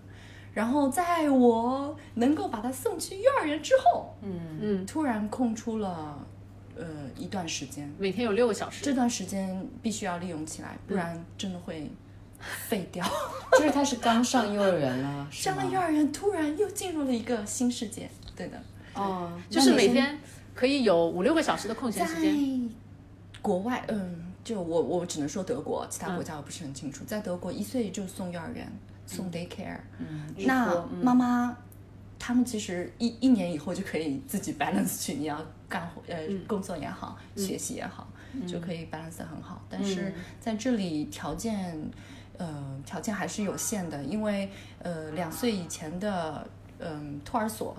[0.53, 6.27] 然后在我能够把他送去幼儿园之后，嗯，嗯，突然空出了
[6.77, 6.85] 呃
[7.17, 8.83] 一段时间，每天有六个小时。
[8.83, 11.89] 这段时间必须要利用起来，不然真的会
[12.39, 13.05] 废掉。
[13.57, 18.09] 就是他是刚上幼儿园了， 上了幼儿园，突然又进入了一个新世界。
[18.35, 18.61] 对的，
[18.93, 20.19] 哦，就是每天
[20.53, 22.33] 可以有五六个小时的空闲时间。
[22.33, 22.75] 在
[23.41, 27.03] 国外，嗯，就我我只能说德国，其他国家我不是很清楚。
[27.05, 28.71] 在德国，一岁就送幼儿园，
[29.05, 29.79] 送 daycare。
[29.99, 31.57] 嗯，那妈妈
[32.19, 38.07] 他们其实一一年以后就可以自己 balance 去，你要干活呃、工作也好，学习也好，
[38.47, 39.61] 就可以 balance 得很好。
[39.69, 41.77] 但是在这里条件。
[42.39, 47.75] 呃，条件还是有限的，因为呃，两岁以前的嗯、托儿所，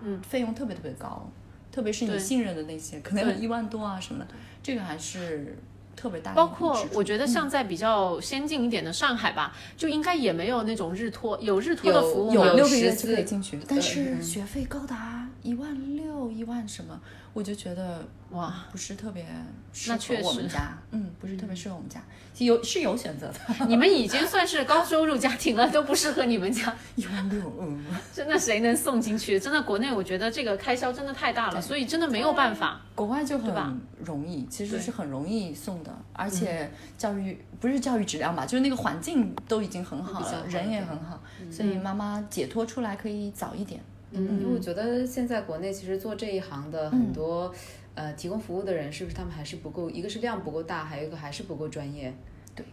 [0.00, 1.28] 嗯，费用特别特别高，
[1.72, 4.30] 特别是你信任的那些，可能有一万多啊什么的，
[4.62, 5.58] 这个还是
[5.96, 12.34] 特别大包括我觉得像在比较先进一点的上海吧，就应该也没有那种日托，有日托的服务？
[12.34, 17.00] 有六个月就可以进去，但是嗯学费高达一万六、一万什么，
[17.32, 19.24] 我就觉得哇，不是特别
[19.72, 22.02] 适合那确实我们家， 嗯，不是特别适合我们家，
[22.38, 26.74] 有是有选择的，你们已经算是高收入家庭了，都不适合你们家。
[26.96, 27.82] 一万六，嗯，
[28.12, 29.40] 真的谁能送进去？
[29.40, 32.80] 真的国内我觉得这个开销真的太大了，所以真的没有办法。
[32.94, 36.68] 国外就吧很容易，其实是很容易送的，而且
[36.98, 41.18] 教育不是教育质量吧，就是那个环境都已经很好了，好人也很好，
[41.50, 43.80] 所以妈妈解脱出来可以早一点。
[44.10, 47.52] 嗯，因为我觉得现在国内其实做这一行的很多，
[47.94, 49.88] 呃，提供服务的人是不是他们还是不够？
[49.88, 52.12] 一个是量不够大，还有一个还是不够专业。
[52.54, 52.64] 对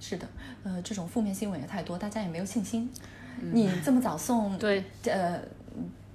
[0.00, 0.26] 是的，
[0.64, 2.90] 呃，这种负面新闻也太多，大家也没有信心。
[3.40, 5.40] 你这么早送，对，呃，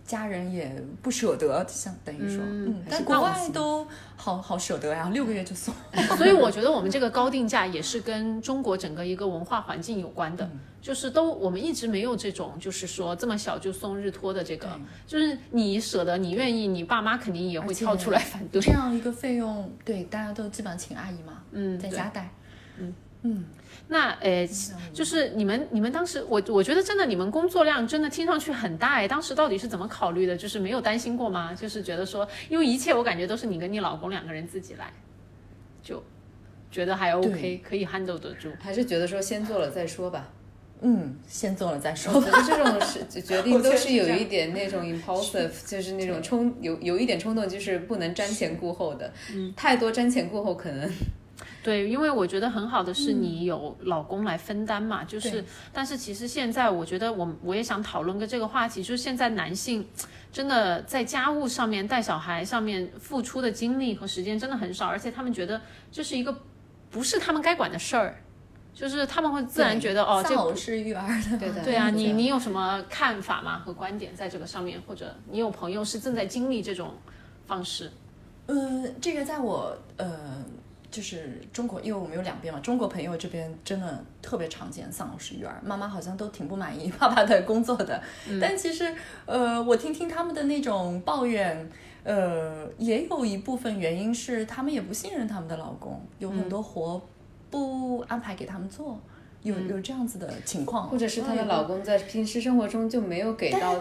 [0.07, 5.71] 家人也不舍得，像等于说，嗯嗯，但国外都好好舍得呀，六个月就送。
[6.17, 14.69] 所以我觉得我们这个高定价也是跟中国整个一个文化环境有关的，嗯就是都我们一直没有这种，就是说这么小就送日托的这个，
[15.05, 18.71] 就是你舍得，你愿意，你爸妈肯定也会跳出来反对这。
[18.71, 22.31] 样一个费用，对大家都基本上请阿姨嘛，嗯，在家带。
[23.89, 24.47] 那呃，
[24.93, 30.35] 就是你们你们当时，我我觉得真的你们工作量真的听上去很大哎，当时到底是怎么考虑的？
[30.35, 31.53] 就是没有担心过吗？
[31.53, 34.91] 就是觉得说，因为一切我感觉都是你跟你老公两个人自己来，
[35.81, 36.03] 就
[36.69, 38.51] 觉得还 OK，可以 handle 得住。
[38.59, 40.29] 还是觉得说先做了再说吧。
[40.81, 42.21] 嗯，先做了再说我。
[42.21, 49.11] 觉得这种是决 定都是有一点那种 impulsive，就是那种冲有有一点冲动，就是不能瞻前顾后的。
[49.33, 50.87] 嗯，太多瞻前顾后可能
[51.67, 59.85] 对，因为我觉得很好的是你有老公来分担嘛，就是，但是其实现在我觉得我我也想讨论个这个话题，就是现在男性
[60.31, 65.59] 真的在家务上面带小孩上面付出的精力和时间真的很少，而且他们觉得
[65.91, 66.33] 这是一个
[66.89, 68.15] 不是他们该管的事儿，
[68.73, 73.59] 就是他们会自然觉得哦，这丧偶式育儿的，对对对啊，嗯你你有什么看法吗？
[73.59, 76.93] 和观点在这个上面，或者你有朋友是正在经历这种
[77.45, 77.91] 方式？
[78.45, 80.17] 嗯，这个在我呃，
[80.89, 88.01] 就是中国，因为我们有两边嘛，中国朋友这边真的特别常见丧偶式育儿，妈妈好像都挺不满意爸爸的工作的，
[88.41, 88.95] 但其实
[89.25, 91.69] 呃，我听听他们的那种抱怨。
[92.03, 97.01] 呃，也有一部分原因是他们也不信任他们的老公，有很多活
[97.49, 98.97] 不安排给他们做，
[99.47, 103.75] 有有这样子的情况，或者是她的老公在平时生活中就没有给到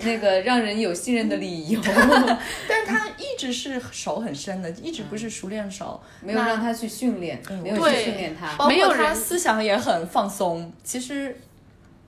[0.00, 1.80] 那个让人有信任的理由，
[2.68, 8.48] 但是他一直是手很深的，一直不是熟练手，没有让她去训练，没有去训练她。
[8.56, 10.72] 包括他没有人思想也很放松。
[10.82, 11.36] 其实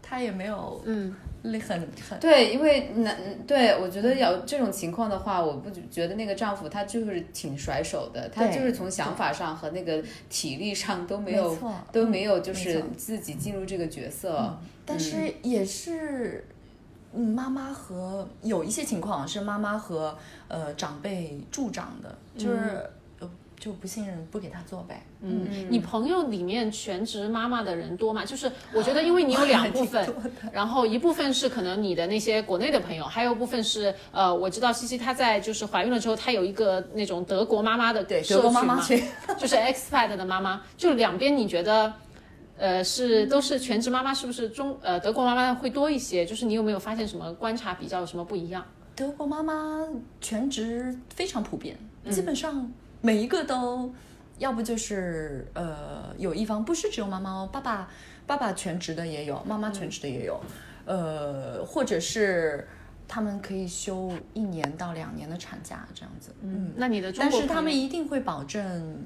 [0.02, 1.14] 她也没有嗯，
[1.60, 14.58] 很很对，因为男对我觉得有这种情况的话，我不觉得那个丈夫他就是挺甩手的，他就是从想法上和那个体力上都没有没都没有就是自己进入这个角色。
[14.84, 16.44] 但是也是。
[17.18, 20.14] 嗯，妈妈和有一些情况是妈妈和
[20.48, 22.90] 呃长辈助长的，就是、呃
[23.66, 25.04] 就不信任，不给他做呗。
[25.22, 28.24] 嗯，你朋友里面全职妈妈的人多吗？
[28.24, 30.08] 就是我觉得，因为你有两 部分，
[30.52, 39.02] 然后一部分是可能你的那些国内的朋友，还有一部分是呃，我知道西西她在就是怀孕了之后，她有一个那种德国妈妈的对，社德国妈群嘛妈群，
[39.36, 41.92] 就是 expat 的妈妈，就两边你觉得。
[42.58, 46.24] 呃，是都是全职妈妈，是不是中呃德国妈妈会多一些？
[46.24, 48.64] 就是你有没有发现什么观察比较有什么不一样？
[48.94, 49.86] 德国妈妈
[50.22, 52.72] 全职非常普遍，嗯基本上
[53.06, 53.94] 每一个都，
[54.38, 57.88] 要不就是呃有一方不是只有妈妈哦，爸爸
[58.26, 60.40] 爸爸全职的也有，妈妈全职的也有，
[60.86, 62.66] 呃，或者是
[63.06, 69.04] 他们可以休一年到两年的产假这样子，嗯，那你的中但是他们一定会保证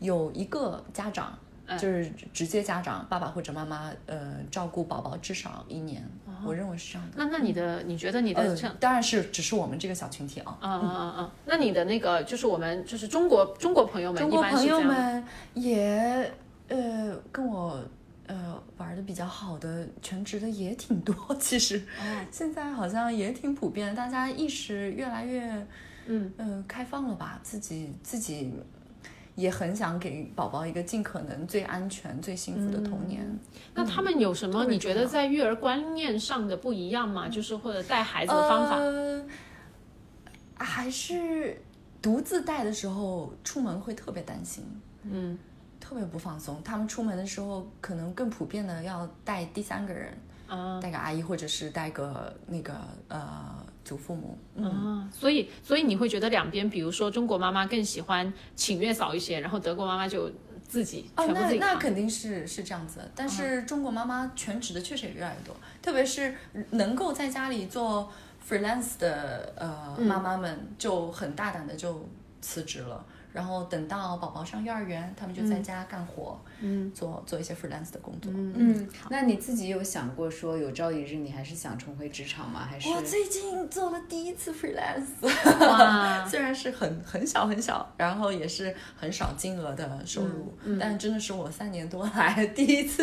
[0.00, 1.38] 有一个家长。
[1.78, 6.02] 就是直接家长，爸爸或者妈妈，呃，照顾宝宝至少一年，
[6.44, 7.14] 我认为是这样的。
[7.16, 10.58] 那那你的你觉得你的当然是只是我们这个小群体啊。
[10.60, 16.30] 嗯嗯嗯嗯，那你的那个就是我们就是中国中国朋友们中国朋友们也
[16.68, 17.82] 呃跟我
[18.26, 25.66] 呃玩的比较好的全职的也挺多，其实、哦现在好像也挺普遍，大家意识越来越
[26.06, 28.52] 嗯呃开放了吧，自己自己。
[29.34, 33.26] 也很想给宝宝一个尽可能最安全、最幸福的童年。
[33.74, 37.28] 那他们有什么你觉得在育儿观念上的不一样吗？
[37.28, 38.76] 就是或者带孩子的方法？
[38.76, 39.24] 呃，
[40.54, 41.56] 还是
[42.00, 44.64] 独自带的时候，出门会特别担心，
[45.04, 45.38] 嗯，
[45.80, 46.60] 特别不放松。
[46.62, 50.12] 他们出门的时候，可能更普遍的要带第三个人，
[50.46, 52.74] 啊带个阿姨或者是带个那个
[53.08, 54.38] 呃祖父母。
[54.54, 60.30] 嗯，啊，所以所以你会觉得两边，比如说中国妈妈更喜欢请月嫂一些，然后德国妈妈就
[60.66, 61.68] 自己哦，那全部自己扛。
[61.68, 66.34] 那肯定是是这样子，但是中国妈妈全职的确实也越来越多，特别是
[66.70, 68.10] 能够在家里做
[68.48, 72.08] freelance 的呃妈妈们，就很大胆的就
[72.40, 73.04] 辞职了。
[73.32, 78.30] 然后等到宝宝上幼儿园，他们就在家干活，嗯，做做一些 freelance 的工作。
[78.34, 82.66] 嗯，那你自己有想过说有朝一日你还是想重回职场吗？
[82.68, 85.06] 还是我最近做了第一次 freelance，
[85.66, 93.02] 哇， 虽然是很很小很小，然后也是很少金额的收入，但真的是我三年多来第一次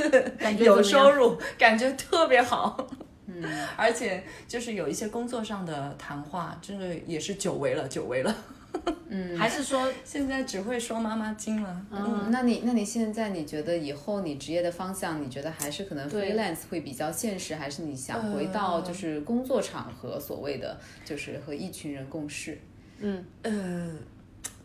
[0.60, 2.88] 有收入，感觉特别好。
[3.26, 3.44] 嗯，
[3.78, 8.36] 而且就是有一些工作上的谈话，真的也是久违了，久违了。
[9.38, 11.86] 还是说现在只会说妈妈经了。
[11.92, 22.60] 嗯，那你那你现在你觉得以后你职业的方向，你觉得还是可能 freelance 会比较现实，还是你想回到就是工作场合，所谓的就是和一群人共事？
[23.00, 23.92] 嗯呃，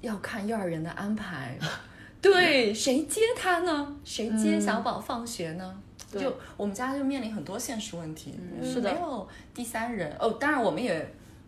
[0.00, 1.56] 要看幼儿园的安排。
[2.20, 3.96] 对，谁接他呢？
[4.04, 5.74] 谁接小宝放学呢？
[6.10, 10.30] 就我们家就面临很多现实问题，嗯是的没有第三人哦。
[10.38, 11.04] 当然，我们也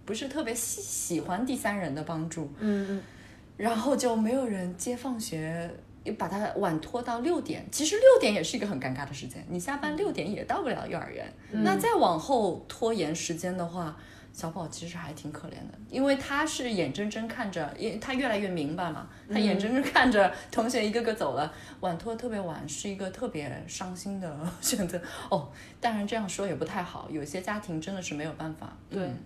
[0.07, 3.03] 不是特别喜喜欢第三人的帮助，嗯嗯
[3.59, 5.71] 然后就没有人接放学，
[6.17, 7.67] 把他晚拖到六点。
[7.73, 11.27] 其实六点也是一个很尴尬的时间，你下班六点也到不了幼儿园。
[11.51, 13.97] 那再往后拖延时间的话，
[14.33, 21.51] 小宝其实还挺可怜的，因为他是眼睁睁看着，因为他越来越明白嘛，他眼睁睁看着同学一个个走了，
[21.81, 25.01] 晚拖特别晚是一个特别伤心的 选择。
[25.31, 25.49] 哦，
[25.81, 28.77] 当然这样说也不太好，有些家庭真的是没有办法。
[28.91, 29.17] 对嗯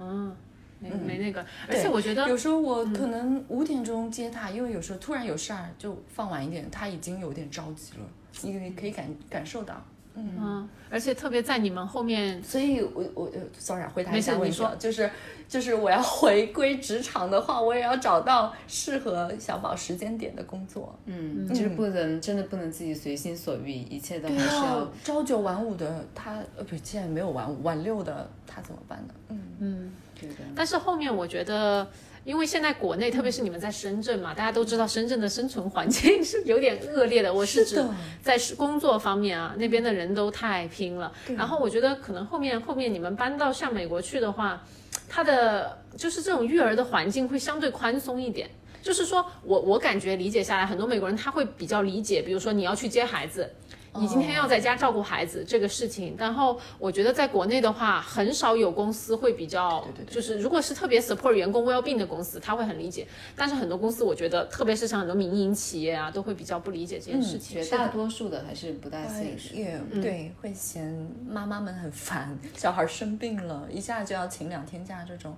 [0.00, 0.36] 嗯，
[0.78, 8.04] 没没那个，而且我觉得有时候我可能五点钟接他，因为有时候突然有事儿就放晚一点，他已经有点着急了，
[8.42, 9.84] 因为可以感感受到。
[10.18, 15.08] 嗯，而且特别在你们后面所以我我呃，sorry，啊回答一下问题啊，就是
[15.46, 20.98] 就是我要回归职场的话，我也要找到适合小宝时间点的工作。
[21.06, 29.14] 嗯，就是不能真的不能自己随心所欲，一切都还是要啊，朝九晚五的他，呃，不，现在没有晚五，晚六的他怎么办呢？
[29.60, 30.36] 嗯，对的。
[30.56, 31.86] 但是后面我觉得，
[32.24, 37.32] 因为现在国内，特别是你们在深圳嘛，大家都知道深圳的生存环境是有点恶劣的。
[37.32, 37.82] 我是指
[38.22, 41.12] 在工作方面啊，那边的人都太拼了。
[41.36, 44.62] 然后我觉得可能后面后面你们搬到像美国去的话，
[45.08, 48.48] 它的就是这种育儿的环境会相对宽松一点。
[48.80, 53.50] 就是说我我感觉理解下来，很多美国人他会比较理解，比如说你要去接孩子，
[53.94, 56.14] 你今天要在家照顾孩子这个事情。
[56.18, 63.06] 然后我觉得在国内的话，很少有公司会比较，就是如果是特别 support 员工 well being 的公司，他会很理解。
[63.34, 67.62] 但是很多公司，我觉得特别是像很多民营企业啊，都会比较不理解这件事情。
[67.62, 69.54] 绝大多数的还是不大哎现实。
[69.54, 75.36] 也对，会嫌妈妈们很烦，小孩生病了，一下就要请两天假，这种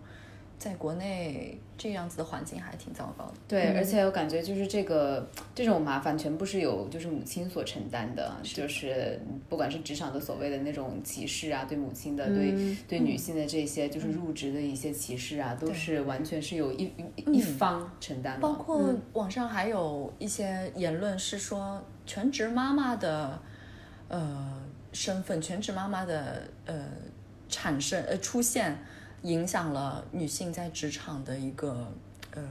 [0.61, 3.33] 在国内这样子的环境还挺糟糕的。
[3.49, 16.85] 对，而且我感觉就是这个这种麻烦全部是由就是母亲所承担的，就是不管是职场的所谓的那种歧视啊，对母亲的、对对女性的这些就是入职的一些歧视啊，都是完全是由一
[17.17, 18.41] 一一方承担的。
[18.41, 18.61] 包。
[18.61, 23.41] 括网上还有一些言论是说，全职妈妈的
[24.09, 26.85] 呃身份，全职妈妈的呃
[27.49, 28.77] 产生呃出现，
[29.23, 31.93] 影响了女性在职场的一个
[32.35, 32.43] 呃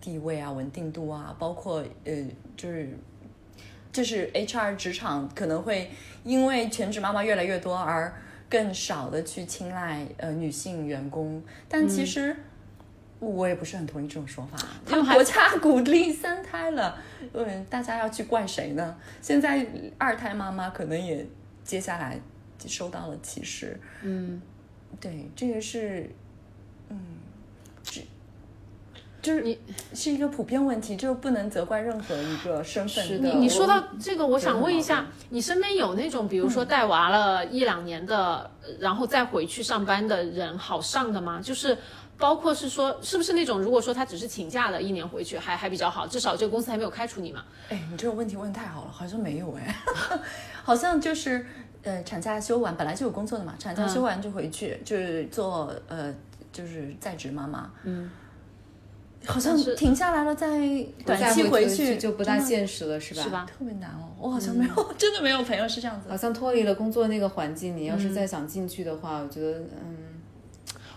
[0.00, 2.12] 地位啊、稳定度啊，包括呃
[2.56, 2.96] 就是。
[3.92, 5.90] 就是 HR 职场可能会
[6.22, 8.14] 因为全职妈妈越来越多而
[8.48, 12.36] 更少的去青睐呃女性员工，但其实
[13.18, 14.56] 我也不是很同意这种说法。
[14.86, 16.96] 他们还国家鼓励三胎了，
[17.32, 18.96] 嗯，大家要去怪谁呢？
[19.20, 19.66] 现在
[19.98, 21.26] 二胎妈妈可能也
[21.64, 22.16] 接下来
[22.68, 23.76] 受到了歧视。
[24.02, 24.40] 嗯，
[24.98, 26.10] 对，这个是，
[26.88, 26.98] 嗯，
[27.82, 28.00] 这
[29.22, 29.58] 就是你
[29.92, 33.04] 是一个普遍问题，就不能责怪任何一个身份。
[33.06, 41.38] 是的你你说到这个，我想问一下你身边有那种比如说带娃了一两年的，然后再回去上班的人好上的吗？
[41.42, 41.76] 就是
[42.16, 47.44] 包括是说，是不是那种如果说他只是请假了一年回去还还比较好，至少这个公司还没有开除你嘛？
[47.68, 49.76] 哎，你这个问题问得太好了，好像没有哎，
[50.64, 51.46] 好像就是
[51.82, 56.14] 呃，产假休完本来就有工作的嘛，产假休完就回去，就是做呃，
[56.52, 58.10] 就是在职妈妈，嗯，
[59.24, 60.48] 好像是停下来了，再
[61.04, 63.22] 短期回去就不大现实了，是吧？
[63.22, 63.46] 是吧？
[63.46, 66.16] 特别难哦，我好像没有，真的没有朋友是这样子好。
[66.16, 69.96] 像脱离了工作那个环境，你要是再想进去的话，我觉得，嗯，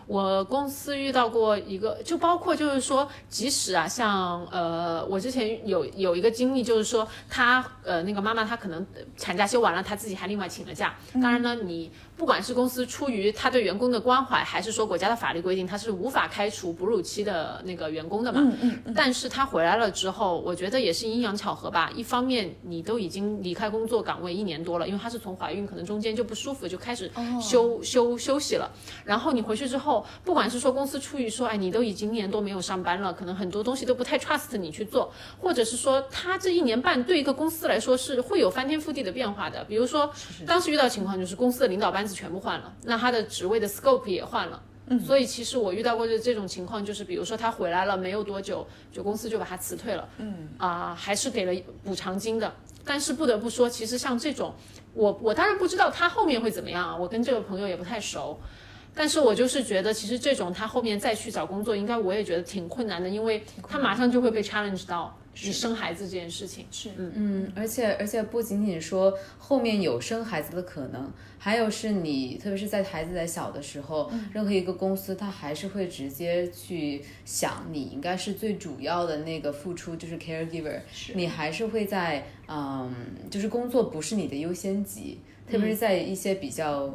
[0.08, 8.86] 我公司遇到过一个，就包括就是说，即使啊，像呃，我之前有有一个经历，就是说，她呃那个妈妈她可能
[9.18, 10.96] 产假休完了，她自己还另外请了假。
[11.22, 18.40] 当然呢，你不管是公司出于他对员工的关怀，还是说国家的法律规定，他是无法开除哺乳期的那个员工的嘛。
[18.42, 21.92] 嗯嗯但是他回来了之后，我觉得也是阴阳巧合吧。
[21.96, 28.70] 一方面，你都已经离开工作岗位一年多了，因为她是从怀孕可能中间就不舒服，就开始休、休休息了。
[29.04, 29.93] 然后你回去之后，
[30.24, 39.64] 不管是说公司出于说，哎，你都已经一年多没有上班了，可能很多东西都不太 trust 你去做，或者是说他这一年半对一个公司来说是会有翻天覆地的变化的。
[39.66, 40.10] 比如说，
[40.48, 44.62] 当时遇到情况就是公司的领导班子全部换了，那他的职位的 scope 也换了。
[44.88, 52.54] 嗯所以其实我遇到过的这种情况，就是比如说他回来了没有多久，就公司就把他辞退了，嗯啊、还是给了补偿金的。
[52.84, 54.54] 但是不得不说，其实像这种，
[54.94, 58.38] 我我当然不知道他后面会怎么样啊，我跟这个朋友也不太熟，
[58.96, 66.66] 但是我就是觉得，其实这种他后面再去找工作，应该我也觉得挺困难的，因为他马上就会被 challenge 到你生孩子这件事情。
[66.70, 80.80] 是，嗯嗯，而且而且不仅仅说后面有生孩子的可能，还有是你，特别是在孩子在小的时候，任何一个公司他还是会直接去想你应该是最主要的那个付出，就是 caregiver，
[81.16, 82.94] 你还是会在嗯，
[83.32, 85.20] 就是工作不是你的优先级，
[85.50, 86.94] 特别是在一些比较。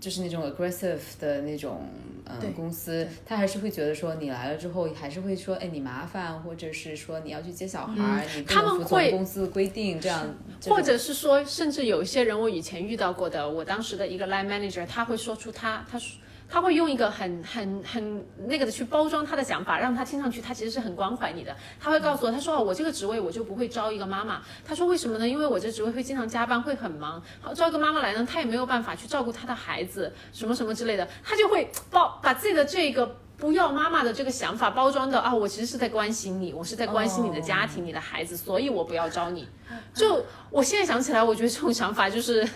[0.00, 1.86] 就是那种 aggressive 的那种
[2.24, 10.26] 嗯公司，他还是会觉得说你来了之后，还是会说哎你麻烦，或者是说你要去接小孩儿，你不他们能服从会公司的规定，这样
[10.64, 16.16] 或者是说，甚至有一些人，我以前遇到过的，我当时的一个 line manager，他会说出他，他说
[16.50, 21.56] 他会用一个很很很那个的去包装他的想法，让他听上去他其实是很关怀你的。
[21.78, 24.42] 他会告诉我，他说哦，我这个职位我就不会招一个妈妈。
[24.66, 25.28] 他说为什么呢？
[25.28, 27.22] 因为我这职位会经常加班，会很忙。
[27.40, 33.16] 好，招一个妈妈来呢，他也没有办法去照顾他的孩子，什么什么之类的，他就会包把自己的这个。
[33.40, 39.48] 不要妈妈的这个想法包装的啊，我其实是在关心你，我是在关心你的家庭、你的孩子，所以我不要招你。
[39.94, 42.46] 就我现在想起来，我觉得这种想法就是，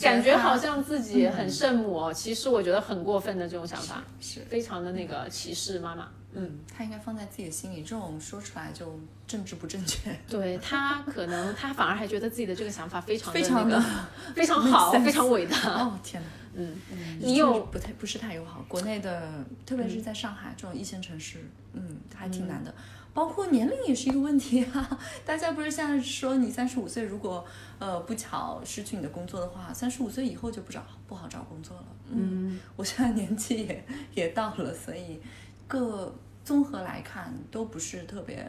[0.00, 6.08] 感觉好像自己很圣母哦，其实我觉得很过分的这种想法，是非常的那个歧视妈妈。
[6.32, 10.14] 嗯，他应该放在自己的心里，这种说出来就政治不正确。
[10.28, 15.56] 对他可能他反而还觉得自己的这个想法非常非常的那个非常好， 非常伟大。
[15.82, 16.28] 哦天哪！
[16.54, 21.38] 嗯，嗯你有不太不是太友好，国内的，特别是在上海这种一线城市，
[21.72, 22.74] 嗯，还挺难的。
[23.14, 24.98] 包括年龄也是一个问题啊！
[25.26, 27.44] 大家不是现在说你三十五岁，如果
[27.78, 31.84] 呃不巧失去你的工作的话，三十五岁以后就不找不好找工作了。
[32.10, 35.20] 嗯，我现在年纪也也到了，所以
[35.68, 36.12] 各
[36.44, 38.44] 综合来看都不是特别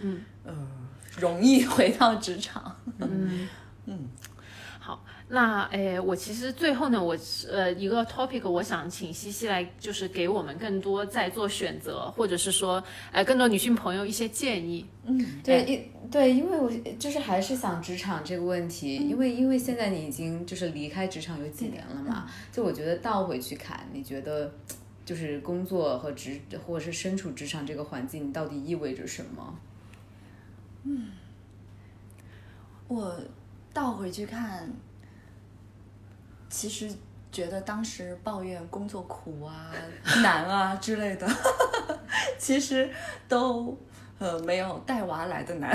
[0.00, 0.52] 嗯呃
[1.18, 2.74] 容易回到职场。
[2.98, 3.48] 嗯
[3.86, 4.08] 嗯，
[4.78, 7.16] 好，那诶，我其实最后呢，我
[7.50, 14.86] 呃一个 topic，我想请西西来，就是给我们更多在做选择，或者是说，呃，更多女性朋友一些建议。
[15.04, 24.52] 嗯对，因对，因为我就是还是想职场这个问题，因为因为现在你已经就是离开职场有几年了嘛，就我觉得倒回去看，你觉得
[25.04, 29.58] 就是工作和职或者是身处职场这个环境到底意味着什么？
[30.84, 31.08] 嗯
[32.88, 33.18] 我
[33.72, 34.68] 倒回去看，
[36.50, 36.90] 其实
[37.30, 39.72] 觉得当时抱怨工作苦啊、
[40.22, 41.26] 难啊之类的，
[42.38, 42.90] 其实
[43.28, 43.76] 都
[44.18, 45.74] 呃没有带娃来的难。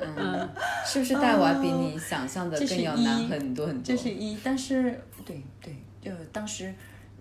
[0.00, 0.48] 嗯，
[0.84, 3.82] 是不是带娃比你想象的更要难很多很多？
[3.84, 6.74] 这是一，但是对对，就当时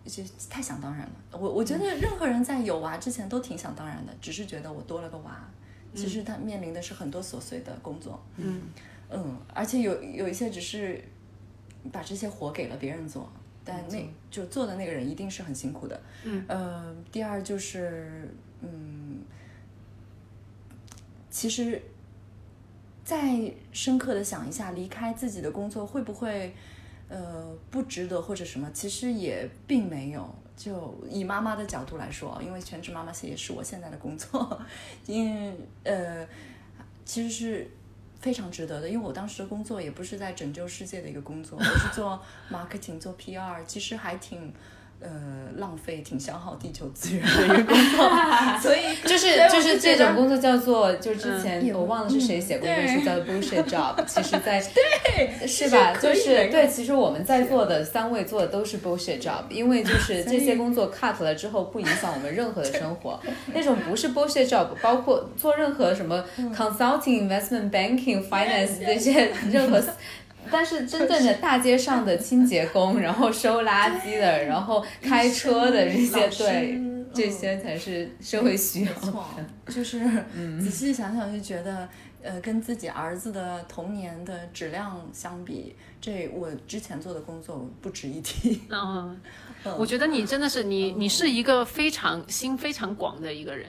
[0.07, 1.11] 就太想当然了。
[1.31, 5.47] 我我觉得任何人在有娃之前都挺想当然的，只是觉得我多了个娃，
[5.93, 8.19] 其实他面临的是很多琐碎的工作。
[8.37, 8.61] 嗯
[9.09, 11.03] 嗯，而且有有一些只是
[11.91, 13.29] 把这些活给了别人做，
[13.63, 16.01] 但那就做的那个人一定是很辛苦的。
[16.23, 18.29] 嗯，呃，第二就是
[18.61, 19.21] 嗯，
[21.29, 21.81] 其实
[23.03, 26.53] 再深刻的想一下，离开自己的工作会不会
[27.09, 28.69] 呃不值得或者什么？
[28.73, 30.27] 其实也并没有。
[30.55, 34.59] 就以妈妈的角度来说，因为全职妈妈也是我现在的工作，
[35.05, 36.27] 因呃
[37.05, 37.69] 其实是
[38.19, 42.19] 非常值得的，因为我当时的工作也不是在拯救世界的一个工作，我是做
[42.51, 44.53] marketing 做 PR，其实还挺。
[44.99, 45.09] 呃，
[45.57, 48.09] 浪费挺消耗地球资源的一个工作，
[48.59, 55.93] 所以就是就是这种工作叫做，就是之前也我忘了是谁写过一本书叫做 bullshit job，其实在 对是吧？
[56.01, 63.19] 就是对，其实我们在座的三位做的都是 bullshit job，因为就 是这些工作 cut 了之后不影响我们任何的生活，
[63.53, 66.25] 那种不是 bullshit job，包括做任何什么
[66.55, 69.79] consulting、investment banking、finance 这些任何。
[70.51, 76.97] 但是真正的大街上的清洁工， 然后收垃圾的，然后开车的这些，对，嗯。
[77.13, 78.91] 这些才是社会需要
[79.67, 79.99] 就是
[80.59, 81.87] 仔细想想就觉得，
[82.21, 88.61] 呃，跟自己儿子的童年的质量相比，这我之前做的工作不值一提。
[88.69, 89.19] 嗯，
[89.79, 93.67] 我觉得你真的是你，你是一个非常心非常广的一个人。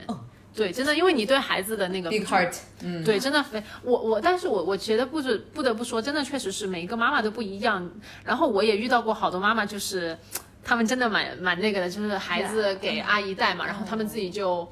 [0.55, 7.89] 对，真的，因为你对孩子的那个 Big heart，嗯，对，真的非我我，但是我我觉得不止不得不说，真的确实是每一个妈妈都不一样。
[8.23, 10.17] 然后我也遇到过好多妈妈，就是
[10.63, 14.67] 他们真的蛮蛮那个的，就是孩子给阿姨带嘛，然后他们自己就。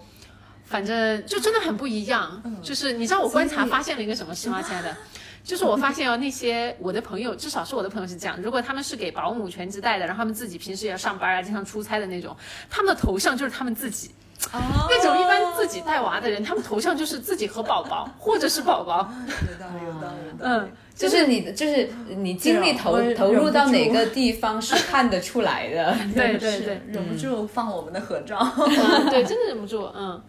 [0.69, 4.93] 反正就真的很不一样，就是你知道我观察发现了一个什么事吗，亲爱的？
[5.41, 12.35] 就是我发现哦，那些我的朋友，至少是我的朋友是这样，如果他们是给保姆全职带的，然后他们自己平时也要上班啊，经常出差的那种，
[12.69, 14.11] 他们的头像就是他们自己。
[14.53, 19.09] 那种一般自己带娃的人，他们头像就是自己和宝宝， 或者是宝宝。
[19.27, 20.63] 有道理，有道理，有道理。
[20.65, 25.95] 嗯，就是你的，就是你精力投啊投入到哪个地方是看得出来的。
[26.15, 26.81] 对对对。
[26.93, 28.37] 忍不住放我们的合照。
[28.57, 30.21] 嗯，对，真的忍不住，嗯，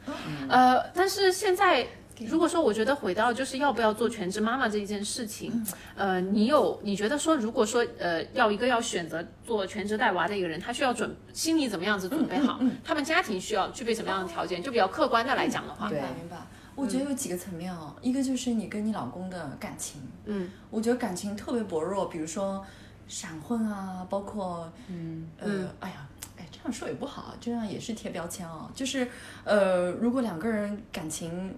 [0.49, 1.87] 呃，但是现在
[2.27, 5.65] 如果说我觉得回到就是要不要做全职妈妈这一件事情，
[5.95, 12.61] 呃，你有你觉得说如果说呃要一个要选择做全职带娃的一个人，他需要准心理怎么样子准备好？
[12.83, 14.63] 他们家庭需要具备什么样的条件？
[14.63, 16.37] 就比较客观的来讲的话，对明白明白。
[16.75, 22.65] 我觉得有几个层面哦，一个就是你跟你老公的感情，嗯，我觉得感情特别薄弱，比如说
[23.07, 26.07] 闪婚啊，包括嗯呃，哎呀。
[26.41, 28.71] 哎，这样说也不好，这样也是贴标签哦。
[28.73, 29.09] 就是，
[29.43, 31.53] 呃，如果两个人感情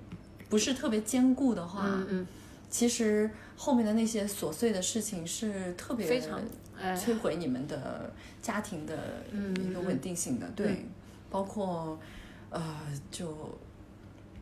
[0.50, 2.26] 不是特别坚固的话，嗯嗯，
[2.68, 6.38] 其实后面的那些琐碎的事情是特别非常
[6.78, 6.94] 哎。
[6.96, 9.22] 摧毁你们的家庭的
[9.62, 10.46] 一个稳定性的。
[10.56, 10.84] 对，
[11.30, 11.98] 包括
[12.50, 12.62] 呃，
[13.10, 13.58] 就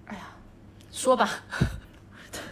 [0.07, 0.31] 哎呀，
[0.91, 1.29] 说吧，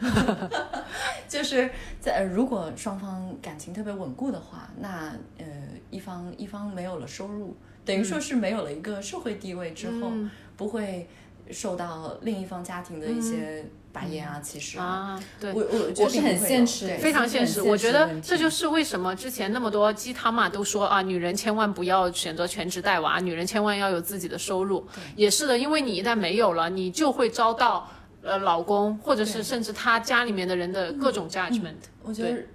[1.29, 5.45] 就是在、呃如果双方感情特别稳固的话，那呃
[5.91, 10.31] 一方一方没有了收入，等于说是没有了一个社会地位之后，嗯。
[10.57, 11.07] 不会
[11.51, 15.61] 受到另一方家庭的一些白眼啊、歧视啊，对我。
[15.61, 24.86] 我觉得我是很现实对非常现实，我觉得这就是为什么之前那么多鸡汤嘛都说啊，女人千万不要选择全职带娃，女人千万要有自己的收入。
[25.14, 27.88] 也是的，因为你一旦没有了，你就会遭到
[28.22, 31.74] 呃老公或者是甚至他家里面的人的各种 judgment。
[32.03, 32.49] 我觉得人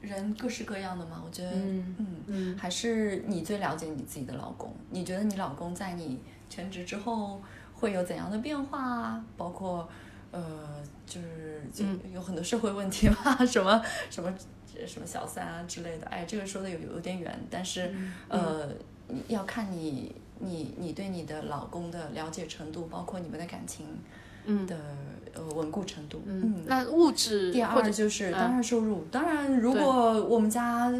[0.00, 1.94] 人各式各样的嘛，我觉得嗯
[2.26, 4.74] 嗯还是你最了解你自己的老公。
[4.90, 7.42] 你觉得你老公在你全职之后
[7.78, 9.24] 会有怎样的变化啊？
[9.36, 9.88] 包括
[10.32, 10.42] 呃，
[11.06, 14.32] 就是就嗯有很多社会问题嘛，什么什么
[14.86, 16.06] 什么小三啊之类的。
[16.06, 18.68] 哎，这个说的有有点远，但是、嗯呃，
[19.08, 23.86] 你要看你你你对你的老公的了解程度，包括你们的感情
[24.44, 24.76] 嗯的
[25.34, 26.22] 呃稳固程度。
[26.26, 30.92] 嗯，那物质第或者二就是，嗯当然收入，当然如果我们家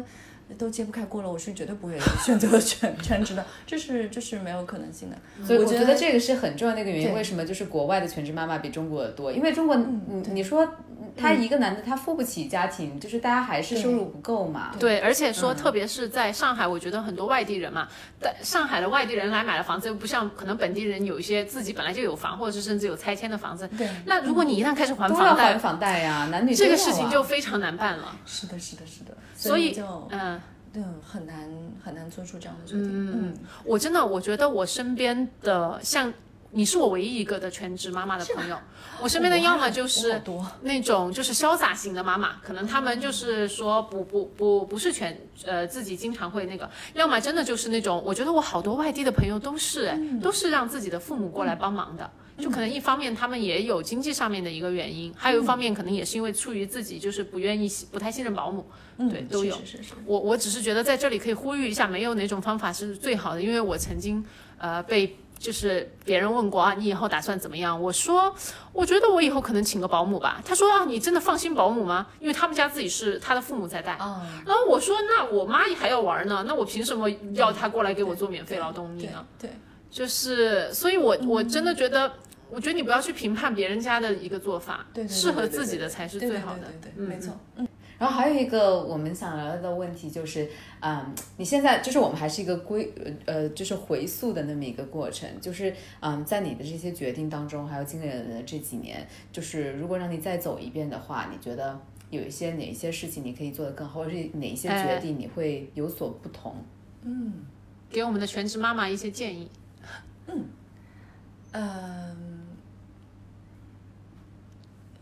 [0.57, 5.17] 都揭不开锅了，我是绝对不会选择 全全职的，这是这是没有可能性的。
[5.45, 7.13] 所以我觉得得这个是很重要的一个原因。
[7.13, 9.31] 为什么就是国外的全职妈妈比中国的多？
[9.31, 10.67] 因为中国，你你说
[11.15, 14.73] 他一个男的他付不起家庭，就是大家还是收入不够嘛。
[14.79, 17.87] 对，而且嗯说，特别是在上海，我觉得很多外地人嘛，
[18.19, 23.67] 但上海的外地人来买了房子，又不像可能本地人有一些自己本来就有房，或者是甚至有拆迁的房子。
[23.77, 28.15] 对那如果你一旦开始还房贷还，房贷呀，男女这个事情啊就非常难办了。
[28.25, 30.36] 是的，是的，是的，所以就嗯。
[30.77, 31.49] 嗯很难
[31.83, 32.91] 很难做出这样的决定。
[32.91, 36.13] 嗯，我真的，我觉得我身边的像
[36.51, 38.57] 你是我唯一一个的全职妈妈的朋友，
[39.01, 40.21] 我身边的要么就是
[40.61, 52.09] 那种就是潇洒型的妈妈，可能他们就是说不不不不是全呃自己经常会那个，要么真的就是那种，我觉得我好多外地的朋友都是哎，都是让自己的父母过来帮忙的。
[52.37, 58.65] 就可能一方面他们也有经济上面的一个原因，还有一方面可能也是因为出于自己就是不愿意不太信任保姆，
[59.09, 59.57] 对都有。
[60.05, 64.23] 我我只是觉得在这里可以呼吁一下，没有哪种方法是最好的，因为我曾经
[64.59, 67.81] 呃被就是别人问过啊，你以后打算怎么样？
[67.81, 68.31] 我说
[68.71, 70.39] 我觉得我以后可能请个保姆吧。
[70.45, 72.05] 他说啊，你真的放心保姆吗？
[72.19, 73.93] 因为他们家自己是他的父母在带。
[73.93, 79.25] 啊，然后我说那我妈还要玩呢，那我凭什么要她过来给我做免费劳动力对呢？
[79.39, 79.49] 对，
[79.89, 82.13] 就是，所以我我真的觉得。
[82.49, 86.63] 我觉得你不要去评判别人家的一个做法，对对对适合自己的才是最好的。
[86.81, 87.37] 对对对，没错。
[87.55, 87.67] 嗯，
[87.99, 92.93] 然后还有一个我们想聊的问题就是，嗯，你现在就是我们还是一个归
[93.25, 101.79] 呃，就是回溯的那么一个过程，就是嗯，在你的这些决定当中，还有经历的这几年，就是如果让你再走一遍的话，你觉得
[102.09, 106.55] 有一些哪一些事情你可以做得更好，或者是哪一些决定你会有所不同？
[107.03, 107.33] 嗯
[107.89, 109.49] 给我们的全职妈妈一些建议。
[110.27, 110.45] 嗯
[111.53, 112.36] 嗯，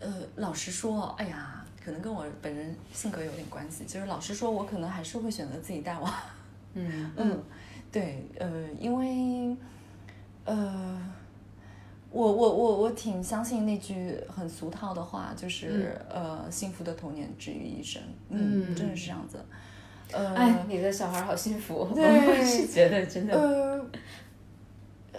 [0.06, 3.84] 呃，老实说，哎呀，可能跟我本人性格有点关系。
[3.86, 6.14] 就是老实说，我可能还是会选择自己带娃。
[6.78, 7.44] 嗯嗯，
[7.92, 9.58] 对，呃，因为，
[10.44, 11.02] 呃，
[12.12, 18.00] 我我我我挺相信那句很俗套的话，就是、呃，幸福的童年治愈一生。
[18.30, 19.44] 嗯，真的是这样子。
[20.12, 23.86] 呃，哎，你的小孩好幸福，对我是觉得真的，呃，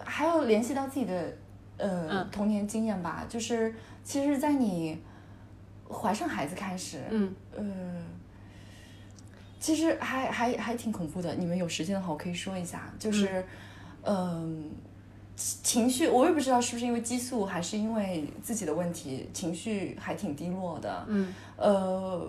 [0.05, 1.37] 还要联系到自己的
[1.77, 3.75] 呃、嗯童年经验吧，就是
[4.05, 4.99] 其实，在你
[5.89, 7.65] 怀上孩子开始，嗯，呃，
[9.59, 11.35] 其实还还还挺恐怖的。
[11.35, 13.45] 你们有时间的话，我可以说一下，就是
[14.03, 14.71] 嗯。
[15.39, 21.05] 情绪，我也不知道是不是因为激素，还是因为自己的问题，情绪还挺低落的。
[21.09, 22.27] 嗯，呃，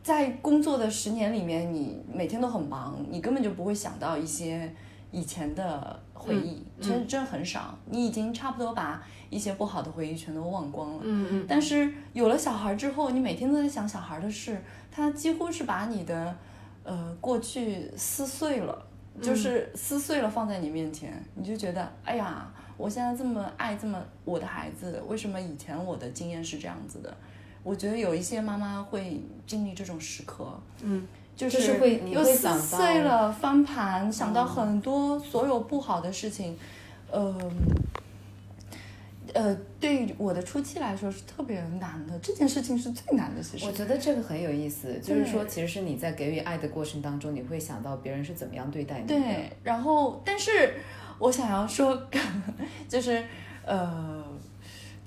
[0.00, 4.72] 在工作的十年里面，你每天都很忙，你根本就不会想到一些
[5.10, 7.76] 以前的回忆，其实真很少。
[7.86, 11.00] 你已经差不多把一些不好的回忆全都忘光了。
[11.02, 14.60] 嗯嗯，但是有了小孩之后，你每天都在想小孩的事，
[14.90, 16.36] 他几乎是把你的
[16.84, 18.86] 呃过去撕碎了，
[19.20, 27.16] 就是撕碎了放在你面前，你就觉得哎呀，我现在这么爱这么我的孩子，为什么以前我的经验是这样子的？
[27.62, 31.04] 我觉得有一些妈妈会经历这种时刻，嗯，
[31.36, 36.56] 就就是会又撕碎了，翻盘，想到很多所有不好的事情，
[37.10, 37.38] 呃、
[39.34, 43.42] 呃，对于我的初期来说是特别难的，这件事情是最难的。
[43.42, 49.14] 其实我，觉得这个很有意思，就是说，其实是你在给予爱的过程当中，你会想到别人是怎么样对待你的。
[49.14, 50.72] 对，然后，但是
[51.18, 52.02] 我想要说，
[52.88, 53.22] 就是
[53.66, 54.24] 呃，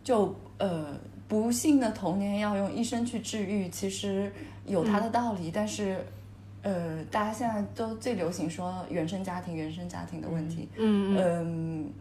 [0.03, 0.95] 就呃，
[1.27, 4.31] 不幸的童年要用一生去治愈，其实
[4.67, 5.97] 有它的道理，但是。
[6.61, 10.67] 呃，大家现在都最流行说原生家庭、原生家庭的问题。
[10.75, 11.93] 嗯嗯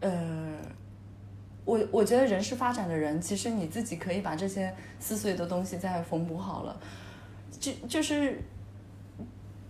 [0.00, 0.52] 呃，
[1.64, 6.76] 我我觉得人是发展的人，其实你自己可以把这些撕碎的东西再缝补好了。
[7.60, 8.40] 就就是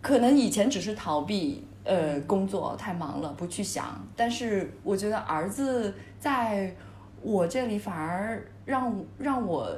[0.01, 6.75] 可能以前只是逃避，呃，工作太忙了不去想，但是我觉得儿子在
[7.21, 9.71] 我这里反而让让我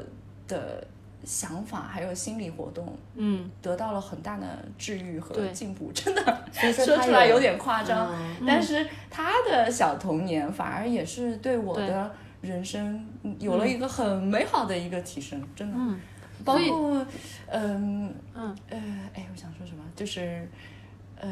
[0.46, 0.86] 的
[1.24, 4.46] 想法还有心理活动嗯得到了很大的
[4.76, 6.44] 治愈和进步，真的。
[6.52, 12.10] 说 出来有点夸张，嗯但是他的小童年反而也是对我的
[12.40, 13.04] 人生
[13.38, 15.76] 有了一个很美好的一个提升，真的。
[15.78, 15.98] 嗯，
[16.44, 17.06] 包括，
[17.48, 18.78] 嗯嗯呃，
[19.14, 19.82] 哎，我想说什么？
[19.96, 20.46] 就是，
[21.16, 21.28] 呃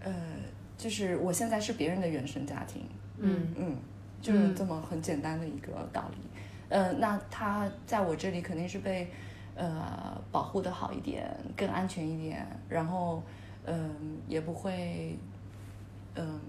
[0.00, 0.12] 呃，
[0.78, 2.82] 就是我现在是别人的原生家庭，
[3.18, 3.76] 嗯嗯，
[4.20, 6.16] 就是这么很简单的一个道理。
[6.72, 9.10] 呃，那他在我这里肯定是被
[9.54, 13.22] 呃保护的好一点，更安全一点，然后
[13.66, 15.16] 嗯、也不会
[16.16, 16.40] 嗯、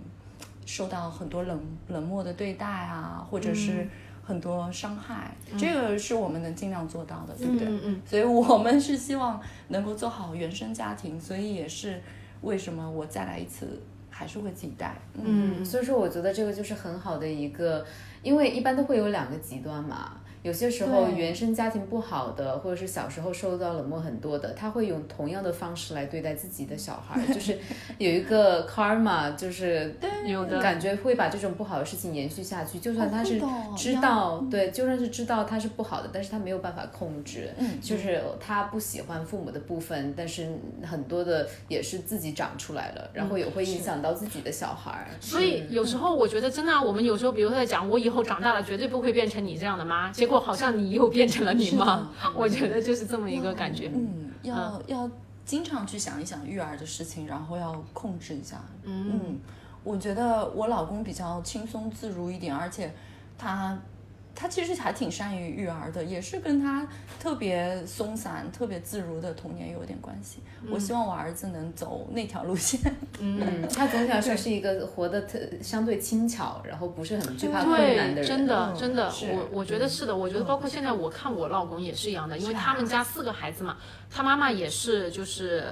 [0.66, 1.60] 受到很多冷
[1.90, 3.88] 冷漠的对待啊，或者是
[4.24, 7.68] 很多伤害，这个是我们能尽量做到的，对不对？
[7.68, 8.02] 嗯嗯。
[8.08, 12.02] 所以我们是希望能够做好原生家庭，所以也是
[12.42, 15.60] 为什么我再来一次还是会自己带，嗯。
[15.60, 17.86] 嗯，所以说我觉得这个就是很好的一个，
[18.24, 20.23] 因为一般都会有两个极端嘛。
[20.44, 27.58] 有些时候原生家庭不好的，或者是小时候受到冷漠很多的，他会用同样的方式来对待自己的小孩，就是
[27.98, 30.60] 有一个 karma，就是有的。
[30.60, 32.80] 感觉会把这种不好的事情延续下去。
[32.80, 33.42] 就算他是
[33.76, 37.80] 知道，对，就算是知道他是不好的，但是他没有办法控制，嗯。
[37.82, 40.48] 就是他不喜欢父母的部分，但是
[40.84, 45.08] 很多的也是自己长出来了，然后也会影响到自己的小孩。
[45.22, 45.64] 所以。
[45.70, 53.92] 有时候我觉得真的啊、我们有时候比如说在讲，我以后长大了绝对不会变成你这样的妈，结果好像你又变成了你妈，我觉得就是这么一个感觉。
[53.94, 55.10] 嗯，要、要
[55.46, 58.64] 经常去想一想育儿的事情，然后要控制一下。
[58.84, 59.40] 嗯
[59.84, 62.94] 我觉得我老公比较轻松自如一点，而且
[63.38, 63.78] 他
[64.36, 66.88] 他其实还挺善于育儿的，也是跟他
[67.20, 70.40] 特别松散、特别自如的童年有点关系。
[70.72, 72.80] 我希望我儿子能走那条路线。
[73.20, 78.26] 嗯， 他总体来说是一个活得特相对轻巧，然后不是很惧怕困难的对，人。
[78.26, 80.16] 真的嗯真的，是我我觉得是的。
[80.16, 83.78] 我觉得包括现在我看我老公也是一样的，因为他们家四个孩子嘛，
[84.10, 85.64] 他妈妈也是就是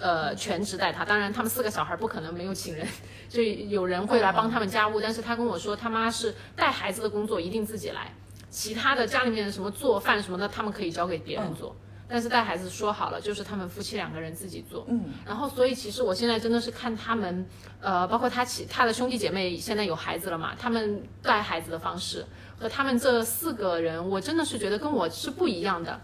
[0.00, 1.04] 呃全职带他。
[1.04, 2.86] 当然，他们四个小孩不可能没有请人，
[3.28, 5.00] 就有人会来帮他们家务。
[5.00, 8.05] 但是他跟我说，他妈是带孩子的工作一定自己来，
[8.50, 11.74] 其他的家里面什么做饭什么的，他们可以交给别人做。
[12.08, 14.84] 但是带孩子说好了，就是他们夫妻两个人自己做。
[14.88, 17.44] 嗯，然后所以其实我现在真的是看他们，
[17.80, 22.24] 呃，包括他其他的兄弟姐妹现在有孩子了嘛，他们带孩子的方式
[22.56, 26.00] 和他们这四个人，我真的是觉得跟我是不一样的。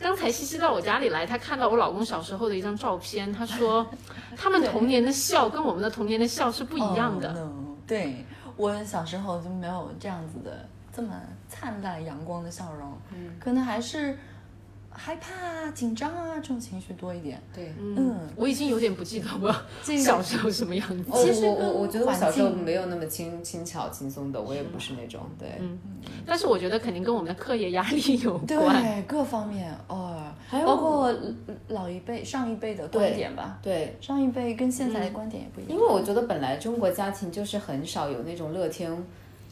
[0.00, 3.86] 刚才西西到我家里来，她看到我老公小时候的一张照片，他说
[4.36, 7.28] 他们童年的笑跟我们的童年的笑是不一样的。
[7.28, 8.26] Oh, no 对
[8.56, 11.14] 我小时候就没有这样子的这么
[11.58, 14.16] 灿烂阳光的笑容，嗯，可能还是
[14.90, 17.40] 害怕啊、紧张啊这种情绪多一点。
[17.54, 17.72] 对。
[17.78, 19.54] 嗯，我已经有点不记得我
[19.96, 21.10] 小时候什么样子。
[21.10, 25.48] 哦其实我我我觉得我小时候没有那么轻轻巧轻松的，我也不是那种对。
[26.26, 28.46] 但是我觉得肯定跟我们的课业压力有关。
[28.46, 31.14] 对各方面哦，还有包括
[31.68, 33.58] 老一辈、上一辈的观点吧。
[33.62, 35.72] 对，上一辈跟现在的观点也不一样。
[35.72, 38.90] 因为我觉得本来中国家庭就是很少有那种乐天。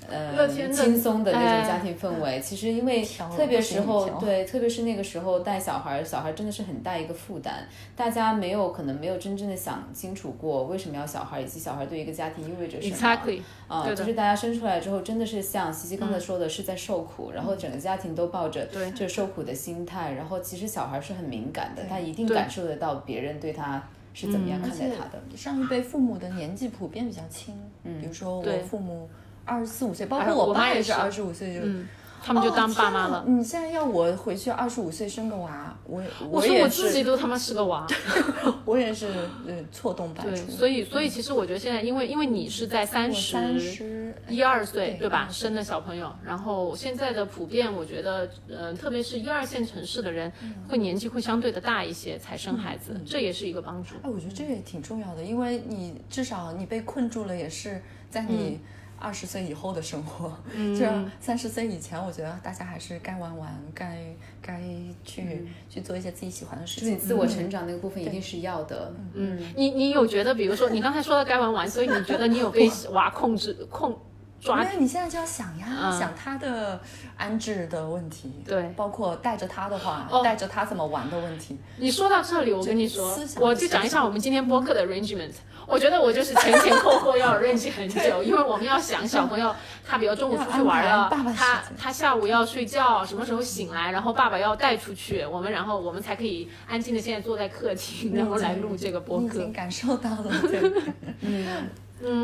[0.08, 3.02] 呃，轻松的那哎种家庭氛围，其实因为
[3.36, 7.66] 特别时候对，特别是那个时候带小孩，小孩真的是很大一个负担，
[7.96, 12.96] 大家没有可能没有真正的想清楚过为什么要小孩，以及小孩对一个家庭意味着什么。
[12.96, 18.90] Exactly，啊、就是大家生出来之后，真的是像西西刚才说的，是在受苦，然后整个家庭都抱着对。
[18.92, 23.82] 这受苦的心态，然后其实小孩是很敏感的，他一定感受得到别人对他
[24.12, 25.36] 是怎么样看待他的？
[25.36, 28.58] 上一辈父母的年纪普遍比较轻，嗯比如说对。
[28.58, 29.08] 我父母
[29.44, 31.60] 二十四五岁，包哎括我妈也是二十五岁就。
[31.62, 31.86] 嗯，
[32.26, 33.18] 他们就当爸妈了。
[33.18, 37.86] 哦你现在要我回去二十五岁生个娃，我我说我也是自己都他妈是个娃，
[38.64, 39.06] 我也是
[39.46, 40.50] 呃错动百对，出。
[40.50, 45.26] 所以所以其实我觉得现在，因为因为你是在三我十十一二岁对对吧？
[45.28, 50.32] 嗯生的小朋友，然后现在的普遍，我觉得，呃，特别是一二线城市的人，
[50.66, 53.96] 会年纪会相对的大一些才生孩子，这也是一个帮助。
[54.02, 58.58] 哎，我觉得这个也挺重要的，因为你至少你被困住了，也是在你
[59.04, 60.32] 二十岁以后的生活。
[60.56, 60.86] 嗯，就
[61.20, 63.98] 三十岁以前，我觉得大家还是该玩玩，该
[64.40, 64.60] 该
[65.04, 66.98] 去、去做一些自己喜欢的事情。
[66.98, 68.92] 自我成长那个部分一定是要的。
[69.12, 73.96] 嗯，你你有觉得，比如说你刚才说的该玩玩，所以你觉得你有被娃控制控
[74.44, 75.98] 抓因为你现在就要想呀，嗯。
[75.98, 76.80] 想他的
[77.16, 78.62] 安置的问题，对。
[78.76, 80.22] 包括带着他的话，哦。
[80.22, 81.58] 带着他怎么玩的问题。
[81.78, 85.32] 你说到这里，我跟你说我就讲一下我们今天播客的 arrangement。
[85.66, 89.50] 我觉得我就是前前后后要 arrange 很久， 因为我们要想小朋友，
[89.82, 99.22] 他比如中午出去玩了爸爸，他他下午要睡觉，什么时候醒来，然后爸爸要带出去，我们然后我们才可以安静的现在坐在客厅，然后来录这个播客。
[99.22, 99.52] 你已经。
[99.54, 100.72] 感受到了，对，
[101.22, 101.66] 嗯，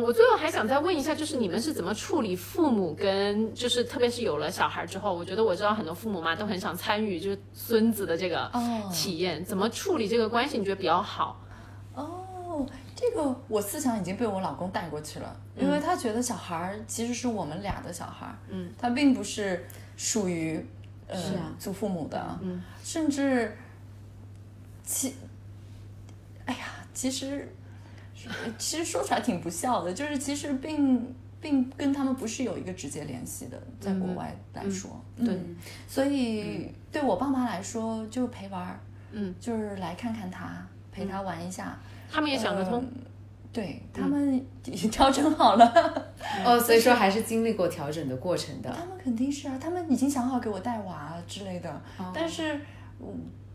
[0.03, 10.59] 我最后还想再问一下，就是你们是怎么处理父母跟，就是特别是有了小孩之后，我觉得我知道很多父母嘛都很想参与，就是孙子的这个哦体验，怎么处理这个关系？
[10.59, 11.41] 你觉得比较好？
[11.95, 19.67] 哦，这个我思想已经被我老公带过去了，因为他觉得小孩儿其实是我们俩的小孩，嗯，他并不是
[19.97, 20.65] 属于
[21.07, 23.57] 呃是啊祖父母的，嗯，甚至
[24.85, 25.15] 其，
[26.45, 27.53] 哎呀，其实
[28.59, 35.39] 其实说出来挺不孝的，就是其实并并跟他们不是有一个直接联系的，在国外来说，嗯对
[35.89, 38.81] 所以对我爸妈来说就陪玩儿，
[39.13, 41.79] 嗯，就是来看看他，陪他玩一下。
[42.11, 42.85] 他们也想得通。
[43.53, 46.13] 对他们已经调整好了，
[46.45, 48.71] 哦， 所以说还是经历过调整的过程的。
[48.71, 51.69] 他们肯定是啊，他们已经想好给我带娃之类的，
[51.99, 52.61] 哦但是，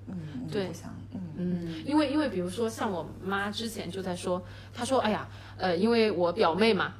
[0.08, 0.72] 嗯嗯，对，
[1.14, 4.44] 嗯嗯，因为因为比如说像我妈之前就在说，
[4.74, 5.28] 她说哎呀，
[5.58, 6.94] 呃，因为我表妹嘛。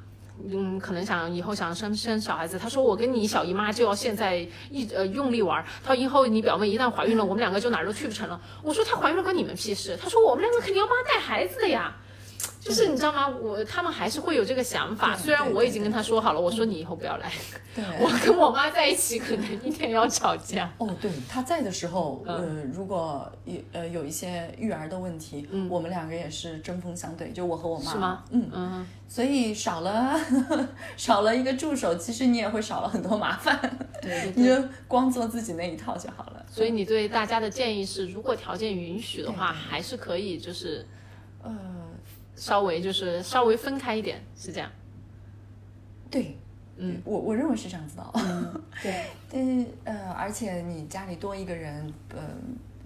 [0.50, 4.36] 嗯，可能想以后想生生小孩子，她说我跟你小姨妈就要现在
[4.70, 8.38] 一呃用力玩儿，她说以后你表妹一旦怀孕了，我们两个就哪儿都去不成了。
[8.62, 9.96] 我说她怀孕了关你们屁事？
[9.96, 11.96] 她说我们两个肯定要帮她带孩子的呀。
[12.60, 13.28] 就是你知道吗？
[13.28, 17.30] 我他们还是会有这个想法，虽然我已经跟他说好了，我说你以后不要来，
[17.74, 17.84] 对。
[18.00, 20.68] 我跟我妈在一起可能一天要吵架。
[20.78, 28.24] 哦，对，他在的时候，嗯呃，如果有呃有一些育儿的问题，我们两个也是针锋相对，就我和我妈，是吗？
[28.30, 30.18] 嗯，嗯，所以少了
[30.96, 33.60] 少了一个助手，其实你也会少了很多麻烦，
[34.02, 34.56] 对你就
[34.88, 36.44] 光做自己那一套就好了。
[36.50, 40.84] 所以你对大家的建议是，如果条件允许的话，还是可以就是
[41.42, 41.54] 呃，
[42.36, 44.70] 稍微就是稍微分开一点，是这样。
[46.10, 46.36] 对，
[46.76, 48.60] 嗯，我我认为是这样子的、哦。
[48.82, 52.20] 对，对，呃，而且你家里多一个人，呃，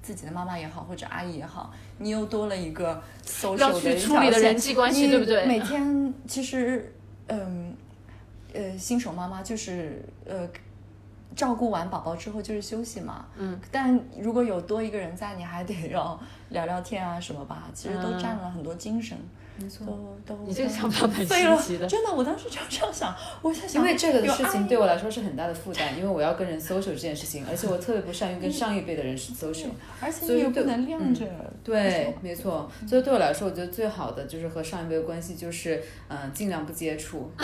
[0.01, 6.95] 自己的妈妈也好，或者阿姨也好，你又多了一个 social 要去处理的人际关系对不对每天其实，
[7.27, 7.75] 嗯，
[8.55, 10.49] 呃，新手妈妈就是呃。
[11.37, 16.21] 照顾完宝宝之后就是休息嘛，嗯，但如果有多一个人在，你还得要
[16.51, 19.17] 聊聊天啊什么吧，其实都占了很多精神，
[19.57, 19.87] 没错。
[19.87, 29.69] 都都你这个想法蛮废了新奇的真的，我当时就这样想，我在想，因为这个的事情对我来说是很大的负担，因为我要跟人 social 这件事情，而且我特别不善于跟上一辈的人 social。
[30.01, 31.25] 而且你也不能晾着，
[31.63, 32.71] 对，没错。
[32.89, 37.31] 所以对我来说，我觉得最好的就是和上一辈的关系就是，嗯、尽量不接触。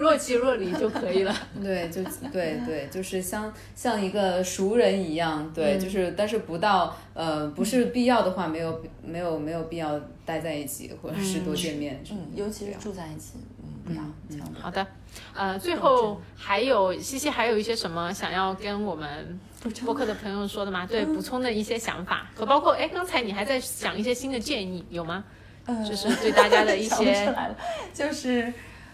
[0.00, 1.36] 若即若离就可以了。
[1.62, 14.62] 对，就对对，就是像像一个熟人一样，对，就是但是不到呃不是必要的话，没有没有没有必要待在一起，或者是多见面嗯，尤其是住在一起，嗯，不要千万不要。
[14.64, 14.86] 好的，
[15.34, 19.38] 呃，最后还有西西还有一些什么想要跟我们
[19.84, 20.86] 播客的朋友说的吗？
[20.86, 25.22] 对，补充的一些想法和包括哎，刚才你还在想一些新的建议，有吗？
[25.66, 26.96] 呃就是对大家的一些
[27.26, 27.56] 出来了，
[27.92, 28.50] 就是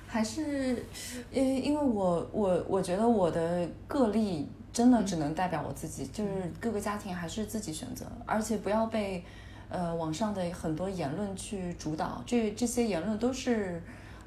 [0.07, 0.85] 还是，
[1.33, 6.31] 呃，因为我我我觉得我的个例真的只能代表我自己，就是
[6.61, 9.25] 各个家庭还是自己选择，而且不要被
[9.69, 13.83] 呃网上的很多言论去主导，这这些言论都是。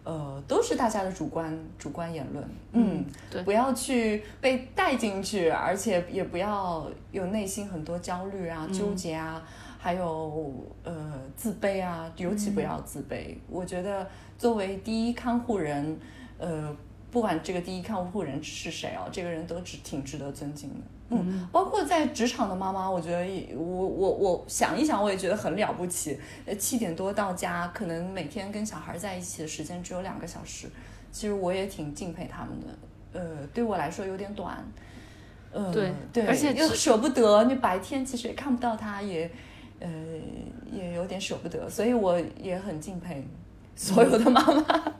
[0.05, 3.43] 呃，都是大家的主观主观言论，嗯，对。
[3.43, 9.43] 不要去被带进去，而且也不要有内心很多焦虑啊、纠结啊，
[9.81, 10.53] 还有
[10.83, 10.93] 呃
[11.37, 13.33] 自卑啊，尤其不要自卑。
[13.49, 14.05] 我觉得
[14.37, 15.97] 作为第一看护人，
[16.37, 16.75] 呃，
[17.09, 20.75] 不管这个第一看护人是谁啊，这个人都值挺值得尊敬的。
[21.11, 26.19] 嗯，包括在职场的妈妈，我觉得也我我我想一想，我也觉得很了不起。
[26.45, 30.67] 呃，七点多到家，可能每天跟小孩在一起的时间只有两个小时，
[31.09, 32.67] 其实我也挺敬佩他们的。
[33.19, 34.61] 呃，对我来说有点短。
[35.51, 39.27] 呃，对对，而且又舍不得，你白天其实也看不到他，也
[39.79, 39.87] 呃
[40.71, 43.23] 也有点舍不得，所以我也很敬佩
[43.75, 44.93] 所有的妈妈。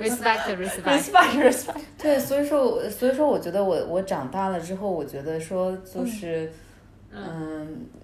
[0.00, 0.82] respect respect。
[0.82, 1.80] respect respect。
[1.96, 6.52] 对，所以说我，所以说，我觉得我我长大了之后，我觉得说就是，嗯，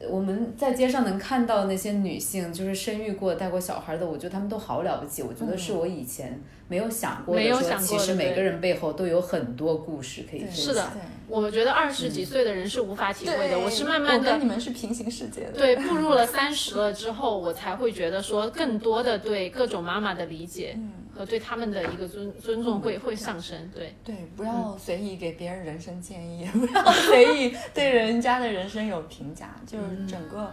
[0.09, 5.23] 我们在街上能看到那些女性，就是生育过、带过小孩的，我觉得她们都好了不起。
[5.23, 10.65] 我觉得是我以前没有想过的，说没有想过其实每个人背后都有很多故事可以分享。
[10.67, 15.53] 是的对我觉得二十几岁的人是无法体会的，我是慢慢的我跟你们是平行世界的。
[15.53, 20.79] 对，步入了三十了之后，我才会觉得说，更多的对各种妈妈的理解
[21.15, 23.71] 和对他们的一个尊尊重会会上升。
[23.75, 30.53] 对，对，不要随意给别人人生建议，也 不要随意对人家的人生有评价，就是整个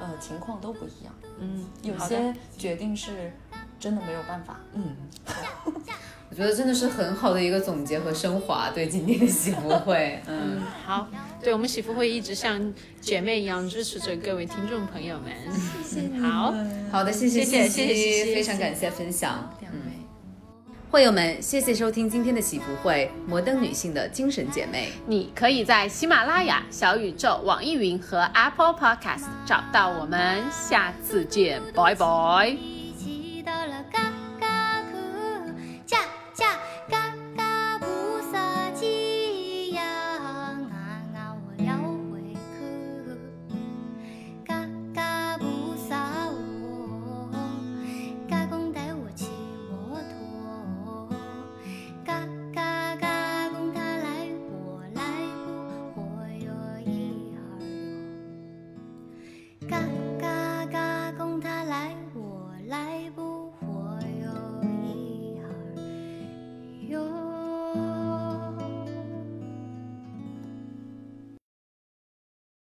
[0.00, 1.14] 呃情况都不一样。
[1.38, 3.32] 嗯，有些决定是
[3.78, 4.60] 真的没有办法。
[4.74, 4.96] 嗯，
[6.28, 10.58] 我觉得真的是很好的一个总结和升华，对今天的喜福会， 嗯。
[10.58, 11.08] 嗯，好，
[11.42, 15.32] 对我们喜福会一直像姐妹一样支持着各位听众朋友们。
[15.96, 16.54] 嗯好，
[16.92, 19.50] 好的，谢谢谢谢谢谢非常感谢分享。
[20.90, 24.90] 会友们，谢谢收听今天的喜福会，摩登女性的精神姐妹。
[25.06, 30.42] 你可以在喜马拉雅、小宇宙、网易云和 Apple Podcast 找到我们。
[30.50, 32.79] 下次见，拜拜。